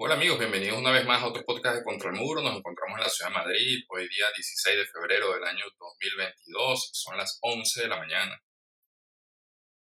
Hola 0.00 0.14
amigos, 0.14 0.38
bienvenidos 0.38 0.78
una 0.78 0.92
vez 0.92 1.04
más 1.04 1.20
a 1.20 1.26
otro 1.26 1.44
podcast 1.44 1.78
de 1.78 1.82
Contra 1.82 2.10
el 2.10 2.14
Muro. 2.14 2.40
Nos 2.40 2.56
encontramos 2.56 2.98
en 2.98 3.02
la 3.02 3.10
ciudad 3.10 3.30
de 3.30 3.36
Madrid, 3.36 3.84
hoy 3.88 4.08
día 4.08 4.26
16 4.32 4.76
de 4.76 4.86
febrero 4.86 5.34
del 5.34 5.42
año 5.42 5.64
2022, 5.76 6.90
son 6.92 7.16
las 7.16 7.36
11 7.42 7.82
de 7.82 7.88
la 7.88 7.96
mañana. 7.96 8.40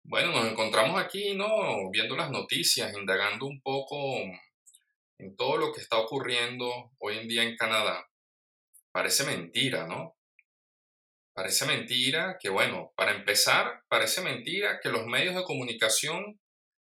Bueno, 0.03 0.31
nos 0.31 0.49
encontramos 0.49 1.01
aquí, 1.01 1.35
¿no? 1.35 1.89
Viendo 1.91 2.15
las 2.15 2.31
noticias, 2.31 2.93
indagando 2.93 3.45
un 3.45 3.59
poco 3.59 3.97
en 5.17 5.35
todo 5.35 5.57
lo 5.57 5.73
que 5.73 5.81
está 5.81 5.97
ocurriendo 5.97 6.93
hoy 6.99 7.17
en 7.17 7.27
día 7.27 7.43
en 7.43 7.57
Canadá. 7.57 8.09
Parece 8.93 9.25
mentira, 9.25 9.85
¿no? 9.85 10.15
Parece 11.33 11.65
mentira 11.65 12.37
que, 12.39 12.47
bueno, 12.47 12.93
para 12.95 13.11
empezar, 13.11 13.83
parece 13.89 14.21
mentira 14.21 14.79
que 14.81 14.87
los 14.87 15.05
medios 15.07 15.35
de 15.35 15.43
comunicación 15.43 16.39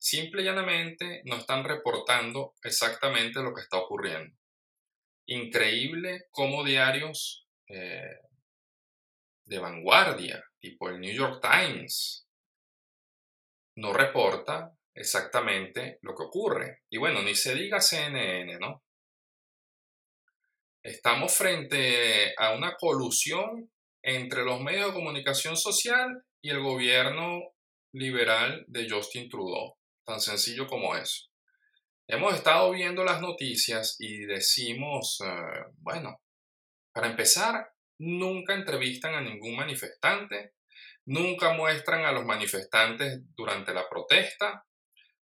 simple 0.03 0.41
y 0.41 0.45
llanamente 0.45 1.21
no 1.23 1.37
están 1.37 1.63
reportando 1.63 2.55
exactamente 2.61 3.41
lo 3.41 3.53
que 3.53 3.61
está 3.61 3.77
ocurriendo. 3.77 4.35
Increíble 5.27 6.25
cómo 6.31 6.65
diarios 6.65 7.47
eh, 7.69 8.19
de 9.45 9.59
vanguardia, 9.59 10.43
tipo 10.59 10.89
el 10.89 10.99
New 10.99 11.13
York 11.13 11.41
Times, 11.41 12.27
no 13.77 13.93
reporta 13.93 14.73
exactamente 14.93 15.99
lo 16.01 16.13
que 16.15 16.23
ocurre. 16.23 16.81
Y 16.89 16.97
bueno, 16.97 17.21
ni 17.23 17.33
se 17.33 17.55
diga 17.55 17.79
CNN, 17.79 18.59
¿no? 18.59 18.83
Estamos 20.83 21.33
frente 21.33 22.33
a 22.37 22.53
una 22.53 22.75
colusión 22.75 23.71
entre 24.01 24.43
los 24.43 24.59
medios 24.59 24.87
de 24.87 24.93
comunicación 24.93 25.55
social 25.55 26.25
y 26.41 26.49
el 26.49 26.61
gobierno 26.61 27.39
liberal 27.93 28.65
de 28.67 28.89
Justin 28.89 29.29
Trudeau. 29.29 29.77
Tan 30.05 30.19
sencillo 30.19 30.67
como 30.67 30.95
eso. 30.95 31.29
Hemos 32.07 32.33
estado 32.35 32.71
viendo 32.71 33.03
las 33.05 33.21
noticias 33.21 33.95
y 33.99 34.25
decimos, 34.25 35.21
eh, 35.25 35.63
bueno, 35.77 36.21
para 36.91 37.07
empezar, 37.07 37.71
nunca 37.99 38.53
entrevistan 38.53 39.15
a 39.15 39.21
ningún 39.21 39.55
manifestante, 39.55 40.53
nunca 41.05 41.53
muestran 41.53 42.05
a 42.05 42.11
los 42.11 42.25
manifestantes 42.25 43.21
durante 43.35 43.73
la 43.73 43.87
protesta. 43.89 44.65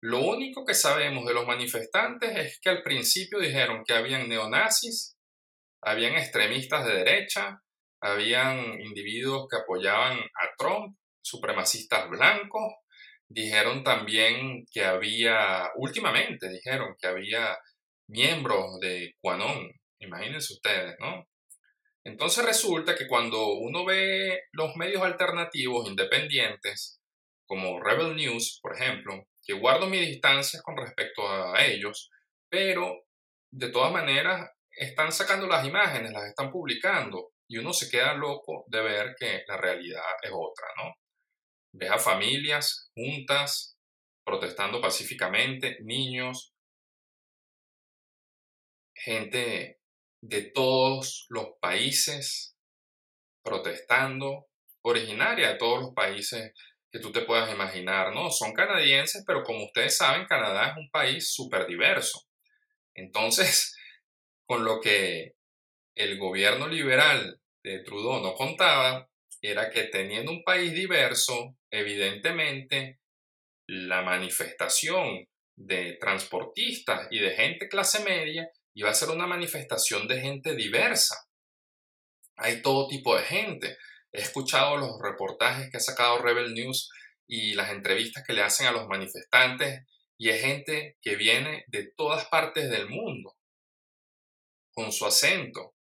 Lo 0.03 0.21
único 0.21 0.67
que 0.67 0.75
sabemos 0.75 1.27
de 1.27 1.33
los 1.35 1.47
manifestantes 1.47 2.37
es 2.37 2.61
que 2.61 2.69
al 2.69 2.83
principio 2.83 3.39
dijeron 3.39 3.83
que 3.85 3.95
habían 3.95 4.29
neonazis, 4.29 5.17
habían 5.81 6.15
extremistas 6.15 6.85
de 6.87 6.93
derecha, 6.93 7.63
habían 8.01 8.81
individuos 8.81 9.49
que 9.51 9.57
apoyaban 9.57 10.19
a 10.19 10.55
Trump, 10.59 10.99
supremacistas 11.23 12.09
blancos, 12.11 12.75
Dijeron 13.29 13.83
también 13.83 14.65
que 14.73 14.85
había, 14.85 15.71
últimamente 15.77 16.49
dijeron 16.49 16.95
que 16.99 17.09
había 17.09 17.57
miembros 18.09 18.79
de 18.81 19.15
Quanon, 19.21 19.71
imagínense 19.99 20.55
ustedes, 20.55 20.95
¿no? 21.01 21.27
Entonces 22.05 22.45
resulta 22.45 22.95
que 22.95 23.09
cuando 23.09 23.55
uno 23.55 23.85
ve 23.85 24.43
los 24.53 24.77
medios 24.77 25.03
alternativos 25.03 25.89
independientes, 25.89 27.01
como 27.47 27.81
Rebel 27.81 28.15
News, 28.15 28.61
por 28.63 28.77
ejemplo, 28.77 29.27
que 29.45 29.55
guardo 29.55 29.89
mi 29.89 29.99
distancia 29.99 30.61
con 30.63 30.77
respecto 30.77 31.29
a 31.29 31.65
ellos, 31.65 32.11
pero 32.49 33.05
de 33.51 33.71
todas 33.71 33.93
maneras 33.93 34.51
están 34.71 35.11
sacando 35.11 35.47
las 35.47 35.67
imágenes, 35.67 36.13
las 36.13 36.27
están 36.27 36.51
publicando, 36.51 37.31
y 37.49 37.59
uno 37.59 37.73
se 37.73 37.89
queda 37.89 38.15
loco 38.15 38.65
de 38.69 38.83
ver 38.83 39.15
que 39.19 39.43
la 39.47 39.57
realidad 39.57 40.03
es 40.23 40.31
otra, 40.33 40.69
¿no? 40.77 40.95
Ves 41.79 41.91
a 41.91 41.99
familias 41.99 42.91
juntas, 42.95 43.77
protestando 44.25 44.81
pacíficamente, 44.81 45.79
niños, 45.83 46.55
gente 48.95 49.79
de 50.23 50.43
todos 50.53 51.27
los 51.29 51.49
países 51.61 52.57
protestando, 53.43 54.47
originaria 54.83 55.51
de 55.51 55.59
todos 55.59 55.83
los 55.83 55.95
países 55.95 56.53
que 56.91 56.99
tú 56.99 57.13
te 57.13 57.21
puedas 57.21 57.53
imaginar, 57.53 58.15
¿no? 58.15 58.31
Son 58.31 58.55
canadienses, 58.55 59.23
pero 59.27 59.43
como 59.43 59.67
ustedes 59.67 59.99
saben, 59.99 60.27
Canadá 60.27 60.71
es 60.71 60.77
un 60.79 60.91
país 60.91 61.33
súper 61.33 61.67
diverso. 61.67 62.27
Entonces, 62.95 63.77
con 64.47 64.65
lo 64.65 64.81
que 64.81 65.35
el 65.95 66.19
gobierno 66.19 66.69
liberal 66.69 67.39
de 67.63 67.81
Trudeau 67.81 68.23
no 68.23 68.35
contaba, 68.35 69.09
era 69.43 69.71
que 69.71 69.85
teniendo 69.85 70.33
un 70.33 70.43
país 70.43 70.73
diverso, 70.73 71.57
evidentemente 71.77 73.01
la 73.69 74.03
manifestación 74.03 75.27
de 75.57 75.97
transportistas 76.01 77.09
y 77.11 77.19
de 77.19 77.31
gente 77.31 77.69
clase 77.69 78.05
media 78.05 78.51
iba 78.75 78.91
a 78.91 78.95
ser 78.95 79.11
una 79.11 79.27
manifestación 79.27 80.07
de 80.07 80.21
gente 80.21 80.55
diversa. 80.55 81.17
Hay 82.37 82.63
todo 82.63 82.89
tipo 82.89 83.17
de 83.17 83.23
gente. 83.25 83.77
He 84.13 84.21
escuchado 84.21 84.77
los 84.77 85.01
reportajes 85.01 85.71
que 85.71 85.79
ha 85.79 85.81
sacado 85.81 86.19
Rebel 86.19 86.55
News 86.55 86.91
y 87.27 87.55
las 87.55 87.71
entrevistas 87.71 88.25
que 88.27 88.35
le 88.35 88.43
hacen 88.43 88.67
a 88.67 88.73
los 88.73 88.87
manifestantes 88.87 89.83
y 90.19 90.29
es 90.31 90.41
gente 90.41 90.97
que 91.01 91.17
viene 91.17 91.65
de 91.69 91.91
todas 91.97 92.27
partes 92.27 92.71
del 92.71 92.89
mundo 92.89 93.37
con 94.73 94.93
su 94.93 95.07
acento, 95.07 95.77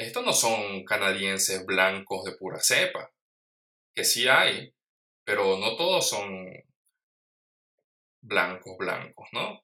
estos 0.00 0.24
no 0.24 0.32
son 0.32 0.82
canadienses 0.84 1.66
blancos 1.66 2.24
de 2.24 2.34
pura 2.36 2.58
cepa, 2.58 3.10
que 3.94 4.04
sí 4.04 4.28
hay, 4.28 4.72
pero 5.24 5.58
no 5.58 5.76
todos 5.76 6.08
son 6.08 6.46
blancos, 8.22 8.76
blancos, 8.78 9.28
¿no? 9.32 9.62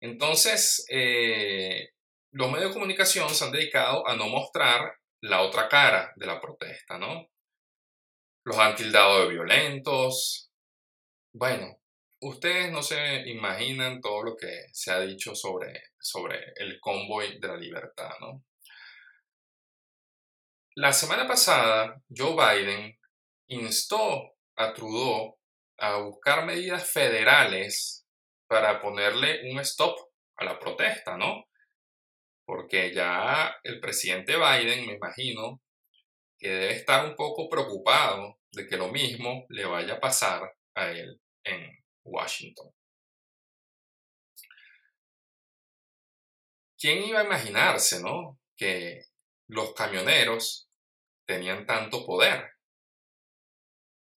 Entonces, 0.00 0.84
eh, 0.90 1.90
los 2.32 2.50
medios 2.50 2.70
de 2.70 2.74
comunicación 2.74 3.28
se 3.30 3.44
han 3.44 3.52
dedicado 3.52 4.06
a 4.06 4.16
no 4.16 4.28
mostrar 4.28 4.94
la 5.20 5.42
otra 5.42 5.68
cara 5.68 6.12
de 6.16 6.26
la 6.26 6.40
protesta, 6.40 6.98
¿no? 6.98 7.28
Los 8.44 8.58
han 8.58 8.74
tildado 8.74 9.22
de 9.22 9.34
violentos. 9.34 10.50
Bueno, 11.32 11.78
ustedes 12.20 12.72
no 12.72 12.82
se 12.82 13.28
imaginan 13.28 14.00
todo 14.00 14.22
lo 14.22 14.36
que 14.36 14.66
se 14.72 14.90
ha 14.90 15.00
dicho 15.00 15.34
sobre, 15.34 15.82
sobre 15.98 16.52
el 16.56 16.80
convoy 16.80 17.38
de 17.38 17.48
la 17.48 17.56
libertad, 17.56 18.10
¿no? 18.20 18.42
La 20.76 20.92
semana 20.92 21.26
pasada, 21.26 22.00
Joe 22.08 22.34
Biden 22.34 22.99
instó 23.50 24.34
a 24.56 24.72
Trudeau 24.72 25.38
a 25.78 25.98
buscar 25.98 26.44
medidas 26.44 26.90
federales 26.90 28.06
para 28.48 28.80
ponerle 28.80 29.50
un 29.50 29.60
stop 29.60 29.96
a 30.36 30.44
la 30.44 30.58
protesta, 30.58 31.16
¿no? 31.16 31.44
Porque 32.44 32.92
ya 32.92 33.56
el 33.62 33.80
presidente 33.80 34.36
Biden, 34.36 34.86
me 34.86 34.94
imagino, 34.94 35.60
que 36.38 36.48
debe 36.48 36.72
estar 36.72 37.04
un 37.04 37.14
poco 37.14 37.48
preocupado 37.48 38.38
de 38.52 38.66
que 38.66 38.76
lo 38.76 38.88
mismo 38.88 39.44
le 39.48 39.66
vaya 39.66 39.94
a 39.94 40.00
pasar 40.00 40.54
a 40.74 40.90
él 40.90 41.20
en 41.44 41.84
Washington. 42.04 42.72
¿Quién 46.78 47.02
iba 47.04 47.20
a 47.20 47.24
imaginarse, 47.24 48.00
no? 48.02 48.38
Que 48.56 49.02
los 49.48 49.74
camioneros 49.74 50.68
tenían 51.26 51.66
tanto 51.66 52.06
poder. 52.06 52.49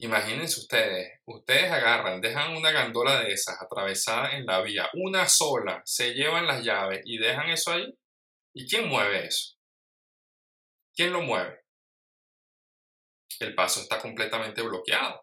Imagínense 0.03 0.61
ustedes, 0.61 1.21
ustedes 1.27 1.71
agarran, 1.71 2.23
dejan 2.23 2.57
una 2.57 2.71
gandola 2.71 3.21
de 3.21 3.35
esas 3.35 3.61
atravesada 3.61 4.35
en 4.35 4.47
la 4.47 4.63
vía, 4.63 4.89
una 4.95 5.29
sola, 5.29 5.83
se 5.85 6.15
llevan 6.15 6.47
las 6.47 6.65
llaves 6.65 7.03
y 7.05 7.19
dejan 7.19 7.51
eso 7.51 7.73
ahí. 7.73 7.95
¿Y 8.55 8.67
quién 8.67 8.89
mueve 8.89 9.27
eso? 9.27 9.59
¿Quién 10.95 11.13
lo 11.13 11.21
mueve? 11.21 11.61
El 13.41 13.55
paso 13.55 13.83
está 13.83 14.01
completamente 14.01 14.63
bloqueado. 14.63 15.23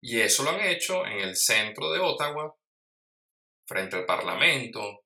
Y 0.00 0.20
eso 0.20 0.44
lo 0.44 0.50
han 0.50 0.60
hecho 0.60 1.04
en 1.04 1.18
el 1.18 1.34
centro 1.34 1.90
de 1.90 1.98
Ottawa, 1.98 2.54
frente 3.66 3.96
al 3.96 4.06
Parlamento, 4.06 5.00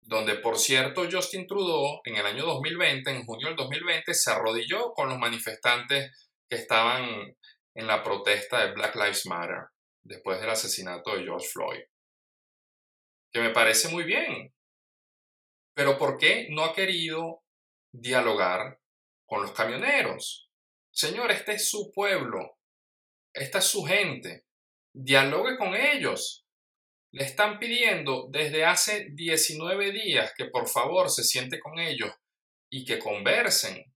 donde 0.00 0.36
por 0.36 0.58
cierto 0.58 1.08
Justin 1.10 1.48
Trudeau 1.48 2.02
en 2.04 2.16
el 2.16 2.26
año 2.26 2.46
2020, 2.46 3.10
en 3.10 3.24
junio 3.26 3.48
del 3.48 3.56
2020, 3.56 4.14
se 4.14 4.30
arrodilló 4.30 4.92
con 4.92 5.08
los 5.08 5.18
manifestantes 5.18 6.27
que 6.48 6.56
estaban 6.56 7.36
en 7.74 7.86
la 7.86 8.02
protesta 8.02 8.64
de 8.64 8.72
Black 8.72 8.94
Lives 8.96 9.26
Matter 9.26 9.68
después 10.02 10.40
del 10.40 10.50
asesinato 10.50 11.14
de 11.14 11.24
George 11.24 11.48
Floyd. 11.48 11.82
Que 13.32 13.40
me 13.40 13.50
parece 13.50 13.88
muy 13.88 14.04
bien. 14.04 14.54
Pero 15.74 15.98
¿por 15.98 16.18
qué 16.18 16.48
no 16.50 16.64
ha 16.64 16.74
querido 16.74 17.44
dialogar 17.92 18.80
con 19.26 19.42
los 19.42 19.52
camioneros? 19.52 20.50
Señor, 20.90 21.30
este 21.30 21.52
es 21.52 21.68
su 21.68 21.92
pueblo, 21.92 22.58
esta 23.32 23.58
es 23.58 23.64
su 23.64 23.84
gente. 23.84 24.46
Dialogue 24.92 25.56
con 25.56 25.76
ellos. 25.76 26.44
Le 27.12 27.24
están 27.24 27.58
pidiendo 27.58 28.26
desde 28.30 28.64
hace 28.64 29.08
19 29.12 29.92
días 29.92 30.32
que 30.36 30.46
por 30.46 30.68
favor 30.68 31.08
se 31.08 31.22
siente 31.22 31.60
con 31.60 31.78
ellos 31.78 32.10
y 32.70 32.84
que 32.84 32.98
conversen. 32.98 33.94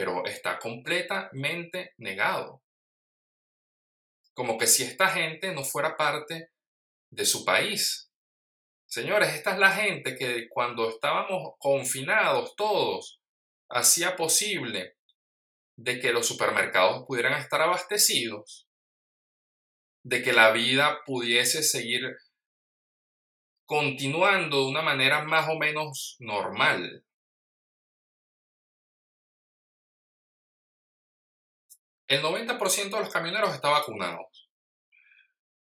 Pero 0.00 0.24
está 0.24 0.58
completamente 0.58 1.92
negado. 1.98 2.62
Como 4.32 4.56
que 4.56 4.66
si 4.66 4.82
esta 4.82 5.08
gente 5.08 5.52
no 5.52 5.62
fuera 5.62 5.94
parte 5.94 6.52
de 7.10 7.26
su 7.26 7.44
país. 7.44 8.10
Señores, 8.86 9.34
esta 9.34 9.52
es 9.52 9.58
la 9.58 9.72
gente 9.72 10.16
que 10.16 10.48
cuando 10.48 10.88
estábamos 10.88 11.52
confinados 11.58 12.56
todos, 12.56 13.20
hacía 13.68 14.16
posible 14.16 14.96
de 15.76 16.00
que 16.00 16.14
los 16.14 16.26
supermercados 16.26 17.04
pudieran 17.06 17.38
estar 17.38 17.60
abastecidos, 17.60 18.70
de 20.02 20.22
que 20.22 20.32
la 20.32 20.50
vida 20.52 21.00
pudiese 21.04 21.62
seguir 21.62 22.00
continuando 23.66 24.62
de 24.62 24.70
una 24.70 24.80
manera 24.80 25.24
más 25.24 25.50
o 25.50 25.58
menos 25.58 26.16
normal. 26.20 27.04
El 32.10 32.22
90% 32.22 32.90
de 32.90 33.00
los 33.04 33.08
camioneros 33.08 33.54
está 33.54 33.70
vacunados. 33.70 34.50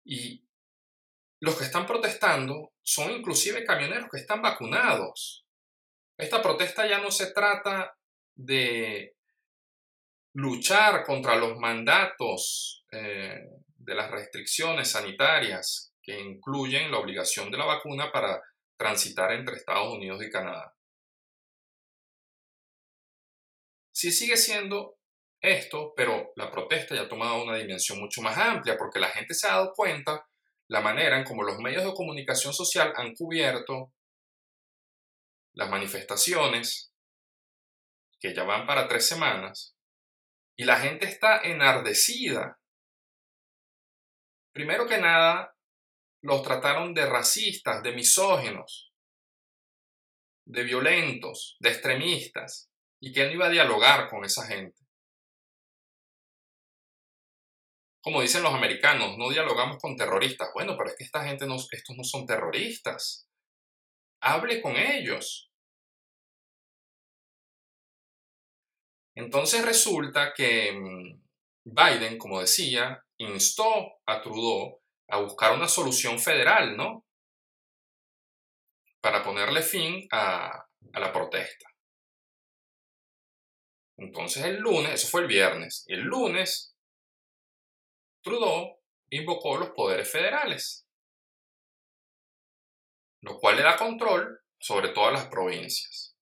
Y 0.06 0.48
los 1.42 1.58
que 1.58 1.66
están 1.66 1.86
protestando 1.86 2.72
son 2.82 3.12
inclusive 3.12 3.66
camioneros 3.66 4.08
que 4.10 4.20
están 4.22 4.42
vacunados. 4.42 5.46
Esta 6.18 6.42
protesta 6.42 6.88
ya 6.88 7.00
no 7.00 7.12
se 7.12 7.34
trata 7.34 7.98
de 8.34 9.18
luchar 10.34 11.04
contra 11.04 11.36
los 11.36 11.58
mandatos 11.58 12.86
eh, 12.94 13.42
de 13.76 13.94
las 13.94 14.10
restricciones 14.10 14.90
sanitarias 14.90 15.94
que 16.02 16.18
incluyen 16.18 16.92
la 16.92 17.00
obligación 17.00 17.52
de 17.52 17.58
la 17.58 17.66
vacuna 17.66 18.10
para 18.10 18.42
transitar 18.78 19.34
entre 19.34 19.58
Estados 19.58 19.94
Unidos 19.94 20.24
y 20.24 20.30
Canadá. 20.30 20.74
Si 23.92 24.14
sigue 24.14 24.38
siendo 24.38 25.01
esto, 25.42 25.94
pero 25.96 26.32
la 26.36 26.52
protesta 26.52 26.96
ya 26.96 27.02
ha 27.02 27.10
tomado 27.10 27.44
una 27.44 27.58
dimensión 27.58 28.00
mucho 28.00 28.22
más 28.22 28.38
amplia 28.38 28.78
porque 28.78 29.00
la 29.00 29.10
gente 29.10 29.34
se 29.34 29.48
ha 29.48 29.52
dado 29.52 29.74
cuenta 29.74 30.26
la 30.68 30.82
manera 30.82 31.18
en 31.18 31.24
como 31.26 31.44
los 31.44 31.58
medios 31.58 31.84
de 31.84 31.94
comunicación 31.94 32.54
social 32.54 32.94
han 32.96 33.14
cubierto 33.14 33.94
las 35.54 35.70
manifestaciones, 35.70 36.94
que 38.20 38.34
ya 38.34 38.44
van 38.44 38.66
para 38.66 38.88
tres 38.88 39.06
semanas, 39.06 39.76
y 40.56 40.64
la 40.64 40.80
gente 40.80 41.08
está 41.08 41.42
enardecida. 41.42 42.60
Primero 44.54 44.88
que 44.88 44.98
nada, 44.98 45.56
los 46.22 46.44
trataron 46.44 46.94
de 46.94 47.06
racistas, 47.06 47.82
de 47.84 47.92
misógenos, 47.94 48.94
de 50.46 50.64
violentos, 50.64 51.58
de 51.60 51.70
extremistas, 51.70 52.70
y 53.02 53.12
que 53.12 53.24
él 53.24 53.34
iba 53.34 53.48
a 53.48 53.52
dialogar 53.52 54.10
con 54.10 54.24
esa 54.24 54.46
gente. 54.46 54.81
Como 58.02 58.22
dicen 58.22 58.44
los 58.44 58.54
americanos, 58.54 59.18
no 59.18 59.30
dialogamos 59.30 59.78
con 59.78 59.96
terroristas. 59.96 60.50
Bueno, 60.54 60.76
pero 60.76 60.90
es 60.90 60.96
que 60.98 61.04
esta 61.04 61.24
gente 61.24 61.46
no, 61.46 61.56
estos 61.56 61.96
no 61.96 62.04
son 62.04 62.26
terroristas. 62.26 63.28
Hable 64.22 64.62
con 64.62 64.76
ellos. 64.76 65.52
Entonces 69.16 69.64
resulta 69.64 70.34
que 70.34 70.72
mm, 70.72 71.22
Biden, 71.66 72.18
como 72.18 72.42
decía, 72.42 73.04
instó 73.18 74.00
a 74.06 74.22
Trudeau 74.22 74.82
a 75.10 75.18
buscar 75.18 75.54
una 75.54 75.68
solución 75.68 76.18
federal, 76.20 76.76
¿no? 76.76 77.06
Para 79.00 79.24
ponerle 79.24 79.62
fin 79.62 80.08
a, 80.12 80.66
a 80.94 81.00
la 81.00 81.14
protesta. 81.14 81.68
Entonces 83.98 84.44
el 84.46 84.58
lunes, 84.58 84.94
eso 84.94 85.08
fue 85.08 85.22
el 85.22 85.28
viernes, 85.28 85.84
el 85.88 86.02
lunes 86.02 86.71
Trudeau 88.22 88.80
invocó 89.10 89.58
los 89.58 89.72
poderes 89.72 90.12
federales, 90.12 90.88
lo 93.22 93.40
cual 93.40 93.58
le 93.58 93.64
da 93.64 93.76
control 93.76 94.40
sobre 94.60 94.90
todas 94.90 95.14
las 95.14 95.28
provincias. 95.28 96.16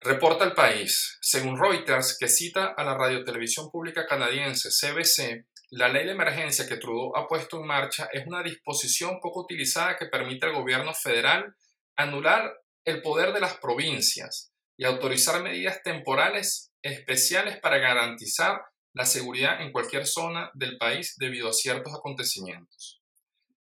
Reporta 0.00 0.44
el 0.44 0.54
país, 0.54 1.18
según 1.20 1.58
Reuters, 1.58 2.16
que 2.18 2.28
cita 2.28 2.74
a 2.76 2.84
la 2.84 2.96
radiotelevisión 2.96 3.70
pública 3.70 4.06
canadiense 4.06 4.70
CBC, 4.70 5.46
la 5.70 5.88
ley 5.88 6.06
de 6.06 6.12
emergencia 6.12 6.66
que 6.66 6.76
Trudeau 6.76 7.14
ha 7.16 7.26
puesto 7.26 7.58
en 7.58 7.66
marcha 7.66 8.08
es 8.12 8.26
una 8.26 8.42
disposición 8.42 9.20
poco 9.20 9.40
utilizada 9.42 9.96
que 9.96 10.06
permite 10.06 10.46
al 10.46 10.54
gobierno 10.54 10.94
federal 10.94 11.54
anular 11.96 12.54
el 12.84 13.02
poder 13.02 13.32
de 13.32 13.40
las 13.40 13.58
provincias 13.58 14.52
y 14.78 14.84
autorizar 14.84 15.42
medidas 15.42 15.82
temporales 15.82 16.72
especiales 16.80 17.58
para 17.60 17.78
garantizar 17.78 18.62
la 18.98 19.06
seguridad 19.06 19.60
en 19.62 19.70
cualquier 19.70 20.08
zona 20.08 20.50
del 20.54 20.76
país 20.76 21.14
debido 21.18 21.48
a 21.48 21.52
ciertos 21.52 21.94
acontecimientos. 21.94 23.00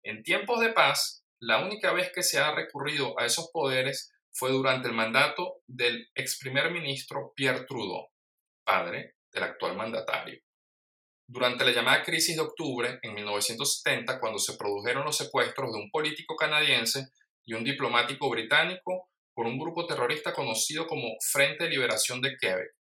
En 0.03 0.25
tiempos 0.25 0.59
de 0.59 0.73
paz, 0.73 1.25
la 1.39 1.65
única 1.65 1.93
vez 1.93 2.11
que 2.13 2.25
se 2.25 2.41
ha 2.41 2.53
recurrido 2.53 3.17
a 3.17 3.27
esos 3.27 3.49
poderes 3.53 4.11
fue 4.33 4.51
durante 4.51 4.89
el 4.89 4.95
mandato 4.95 5.63
del 5.69 6.09
ex 6.17 6.37
primer 6.41 6.73
ministro 6.73 7.33
Pierre 7.37 7.65
Trudeau, 7.65 8.09
padre 8.65 9.15
del 9.31 9.45
actual 9.45 9.77
mandatario. 9.77 10.41
Durante 11.29 11.65
la 11.65 11.71
llamada 11.71 12.03
crisis 12.03 12.35
de 12.35 12.43
octubre 12.43 12.99
en 13.01 13.15
1970, 13.15 14.19
cuando 14.19 14.41
se 14.41 14.57
produjeron 14.57 15.05
los 15.05 15.17
secuestros 15.17 15.73
de 15.73 15.79
un 15.79 15.93
político 15.93 16.35
canadiense 16.35 17.07
y 17.45 17.55
un 17.55 17.63
diplomático 17.63 18.29
británico 18.29 19.09
por 19.33 19.47
un 19.47 19.61
grupo 19.61 19.87
terrorista 19.87 20.35
conocido 20.35 20.89
como 20.89 21.07
Frente 21.21 21.65
de 21.65 21.71
Liberación 21.71 22.21
de 22.21 22.37
Quebec, 22.37 22.80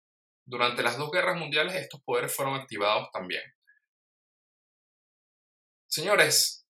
durante 0.49 0.83
las 0.83 0.97
dos 0.97 1.11
guerras 1.11 1.37
mundiales 1.37 1.75
estos 1.75 2.01
poderes 2.03 2.35
fueron 2.35 2.55
activados 2.55 3.11
también. 3.13 3.43
Señores, 5.87 6.67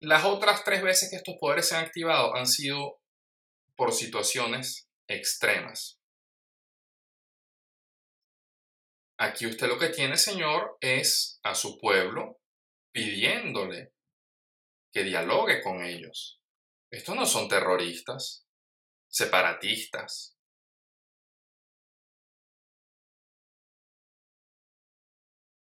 las 0.00 0.24
otras 0.24 0.64
tres 0.64 0.82
veces 0.82 1.10
que 1.10 1.16
estos 1.16 1.36
poderes 1.38 1.68
se 1.68 1.76
han 1.76 1.84
activado 1.84 2.34
han 2.34 2.46
sido 2.46 3.00
por 3.76 3.92
situaciones 3.92 4.88
extremas. 5.06 5.98
Aquí 9.18 9.46
usted 9.46 9.68
lo 9.68 9.78
que 9.78 9.90
tiene, 9.90 10.16
señor, 10.16 10.78
es 10.80 11.38
a 11.42 11.54
su 11.54 11.78
pueblo 11.78 12.40
pidiéndole 12.92 13.92
que 14.90 15.04
dialogue 15.04 15.62
con 15.62 15.84
ellos. 15.84 16.40
Estos 16.90 17.14
no 17.14 17.26
son 17.26 17.46
terroristas, 17.46 18.46
separatistas, 19.06 20.39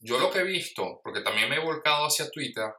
Yo 0.09 0.19
lo 0.19 0.31
que 0.31 0.39
he 0.39 0.45
visto, 0.45 1.03
porque 1.05 1.21
también 1.21 1.51
me 1.51 1.57
he 1.57 1.63
volcado 1.63 2.07
hacia 2.07 2.31
Twitter 2.31 2.73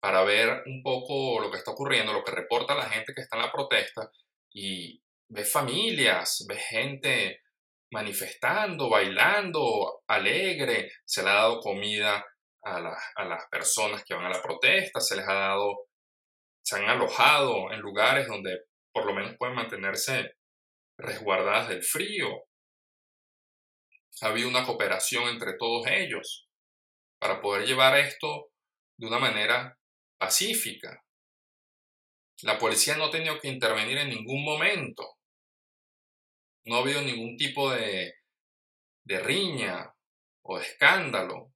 para 0.00 0.24
ver 0.24 0.62
un 0.64 0.82
poco 0.82 1.38
lo 1.38 1.50
que 1.50 1.58
está 1.58 1.72
ocurriendo, 1.72 2.14
lo 2.14 2.24
que 2.24 2.30
reporta 2.30 2.74
la 2.74 2.88
gente 2.88 3.12
que 3.14 3.20
está 3.20 3.36
en 3.36 3.42
la 3.42 3.52
protesta, 3.52 4.10
y 4.54 4.98
ves 5.28 5.52
familias, 5.52 6.46
ves 6.48 6.64
gente 6.70 7.42
manifestando, 7.90 8.88
bailando, 8.88 10.02
alegre, 10.08 10.90
se 11.04 11.22
le 11.22 11.28
ha 11.28 11.34
dado 11.34 11.60
comida 11.60 12.24
a, 12.64 12.96
a 13.16 13.24
las 13.26 13.46
personas 13.50 14.02
que 14.02 14.14
van 14.14 14.24
a 14.24 14.30
la 14.30 14.42
protesta, 14.42 14.98
se 15.00 15.16
les 15.16 15.28
ha 15.28 15.34
dado, 15.34 15.88
se 16.64 16.76
han 16.76 16.88
alojado 16.88 17.70
en 17.70 17.80
lugares 17.80 18.28
donde 18.28 18.60
por 18.94 19.04
lo 19.04 19.12
menos 19.12 19.36
pueden 19.38 19.56
mantenerse 19.56 20.36
resguardadas 20.96 21.68
del 21.68 21.82
frío, 21.82 22.28
ha 24.22 24.28
habido 24.28 24.48
una 24.48 24.64
cooperación 24.64 25.28
entre 25.28 25.58
todos 25.58 25.86
ellos 25.88 26.45
para 27.18 27.40
poder 27.40 27.66
llevar 27.66 27.96
esto 27.98 28.48
de 28.98 29.06
una 29.06 29.18
manera 29.18 29.78
pacífica. 30.18 31.02
La 32.42 32.58
policía 32.58 32.96
no 32.96 33.04
ha 33.04 33.10
tenido 33.10 33.38
que 33.40 33.48
intervenir 33.48 33.98
en 33.98 34.10
ningún 34.10 34.44
momento. 34.44 35.16
No 36.64 36.76
ha 36.76 36.80
habido 36.80 37.00
ningún 37.00 37.36
tipo 37.36 37.70
de, 37.70 38.14
riña 39.04 39.94
o 40.42 40.58
de 40.58 40.64
escándalo. 40.64 41.52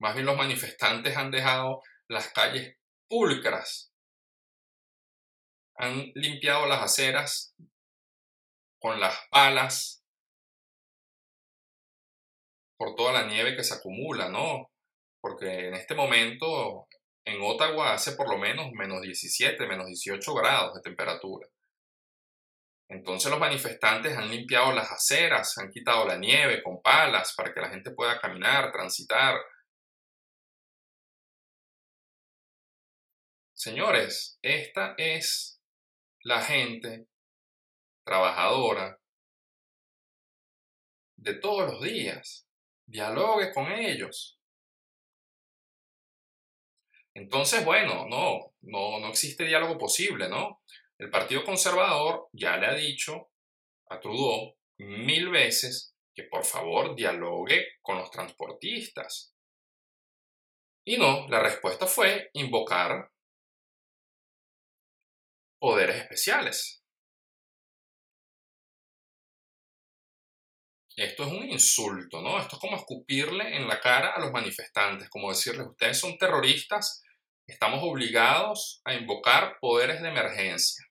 Más 0.00 0.14
bien 0.14 0.26
los 0.26 0.36
manifestantes 0.36 1.16
han 1.16 1.30
dejado 1.30 1.82
las 2.08 2.32
calles 2.32 2.76
pulcras. 3.08 3.92
Han 5.76 6.10
limpiado 6.14 6.66
las 6.66 6.82
aceras 6.82 7.54
con 8.80 9.00
las 9.00 9.16
palas 9.30 10.04
por 12.76 12.94
toda 12.94 13.12
la 13.12 13.26
nieve 13.26 13.56
que 13.56 13.64
se 13.64 13.74
acumula, 13.74 14.28
¿no? 14.28 14.70
Porque 15.28 15.68
en 15.68 15.74
este 15.74 15.94
momento 15.94 16.88
en 17.26 17.42
Ottawa 17.42 17.92
hace 17.92 18.12
por 18.12 18.30
lo 18.30 18.38
menos 18.38 18.72
menos 18.72 19.02
17, 19.02 19.66
menos 19.66 19.86
18 19.86 20.34
grados 20.34 20.74
de 20.74 20.80
temperatura. 20.80 21.46
Entonces 22.88 23.30
los 23.30 23.38
manifestantes 23.38 24.16
han 24.16 24.30
limpiado 24.30 24.72
las 24.72 24.90
aceras, 24.90 25.58
han 25.58 25.70
quitado 25.70 26.06
la 26.06 26.16
nieve 26.16 26.62
con 26.62 26.80
palas 26.80 27.34
para 27.36 27.52
que 27.52 27.60
la 27.60 27.68
gente 27.68 27.90
pueda 27.90 28.18
caminar, 28.18 28.72
transitar. 28.72 29.38
Señores, 33.54 34.38
esta 34.40 34.94
es 34.96 35.60
la 36.22 36.40
gente 36.40 37.06
trabajadora 38.06 38.98
de 41.18 41.34
todos 41.34 41.70
los 41.70 41.82
días. 41.82 42.48
Dialogue 42.86 43.52
con 43.52 43.70
ellos. 43.70 44.37
Entonces, 47.18 47.64
bueno, 47.64 48.06
no, 48.08 48.54
no, 48.60 49.00
no 49.00 49.08
existe 49.08 49.44
diálogo 49.44 49.76
posible, 49.76 50.28
¿no? 50.28 50.62
El 50.98 51.10
Partido 51.10 51.44
Conservador 51.44 52.28
ya 52.32 52.56
le 52.56 52.66
ha 52.66 52.74
dicho 52.74 53.30
a 53.90 53.98
Trudeau 53.98 54.56
mil 54.78 55.28
veces 55.28 55.96
que 56.14 56.22
por 56.24 56.44
favor 56.44 56.94
dialogue 56.94 57.66
con 57.82 57.98
los 57.98 58.08
transportistas. 58.12 59.34
Y 60.84 60.96
no, 60.96 61.26
la 61.28 61.40
respuesta 61.40 61.88
fue 61.88 62.30
invocar 62.34 63.10
poderes 65.58 65.96
especiales. 65.96 66.84
Esto 70.96 71.24
es 71.24 71.32
un 71.32 71.48
insulto, 71.50 72.22
¿no? 72.22 72.40
Esto 72.40 72.56
es 72.56 72.60
como 72.60 72.76
escupirle 72.76 73.56
en 73.56 73.66
la 73.66 73.80
cara 73.80 74.14
a 74.14 74.20
los 74.20 74.32
manifestantes, 74.32 75.08
como 75.08 75.30
decirles, 75.30 75.66
ustedes 75.66 75.98
son 75.98 76.16
terroristas, 76.16 77.02
estamos 77.48 77.80
obligados 77.82 78.80
a 78.84 78.94
invocar 78.94 79.58
poderes 79.58 80.02
de 80.02 80.08
emergencia. 80.08 80.84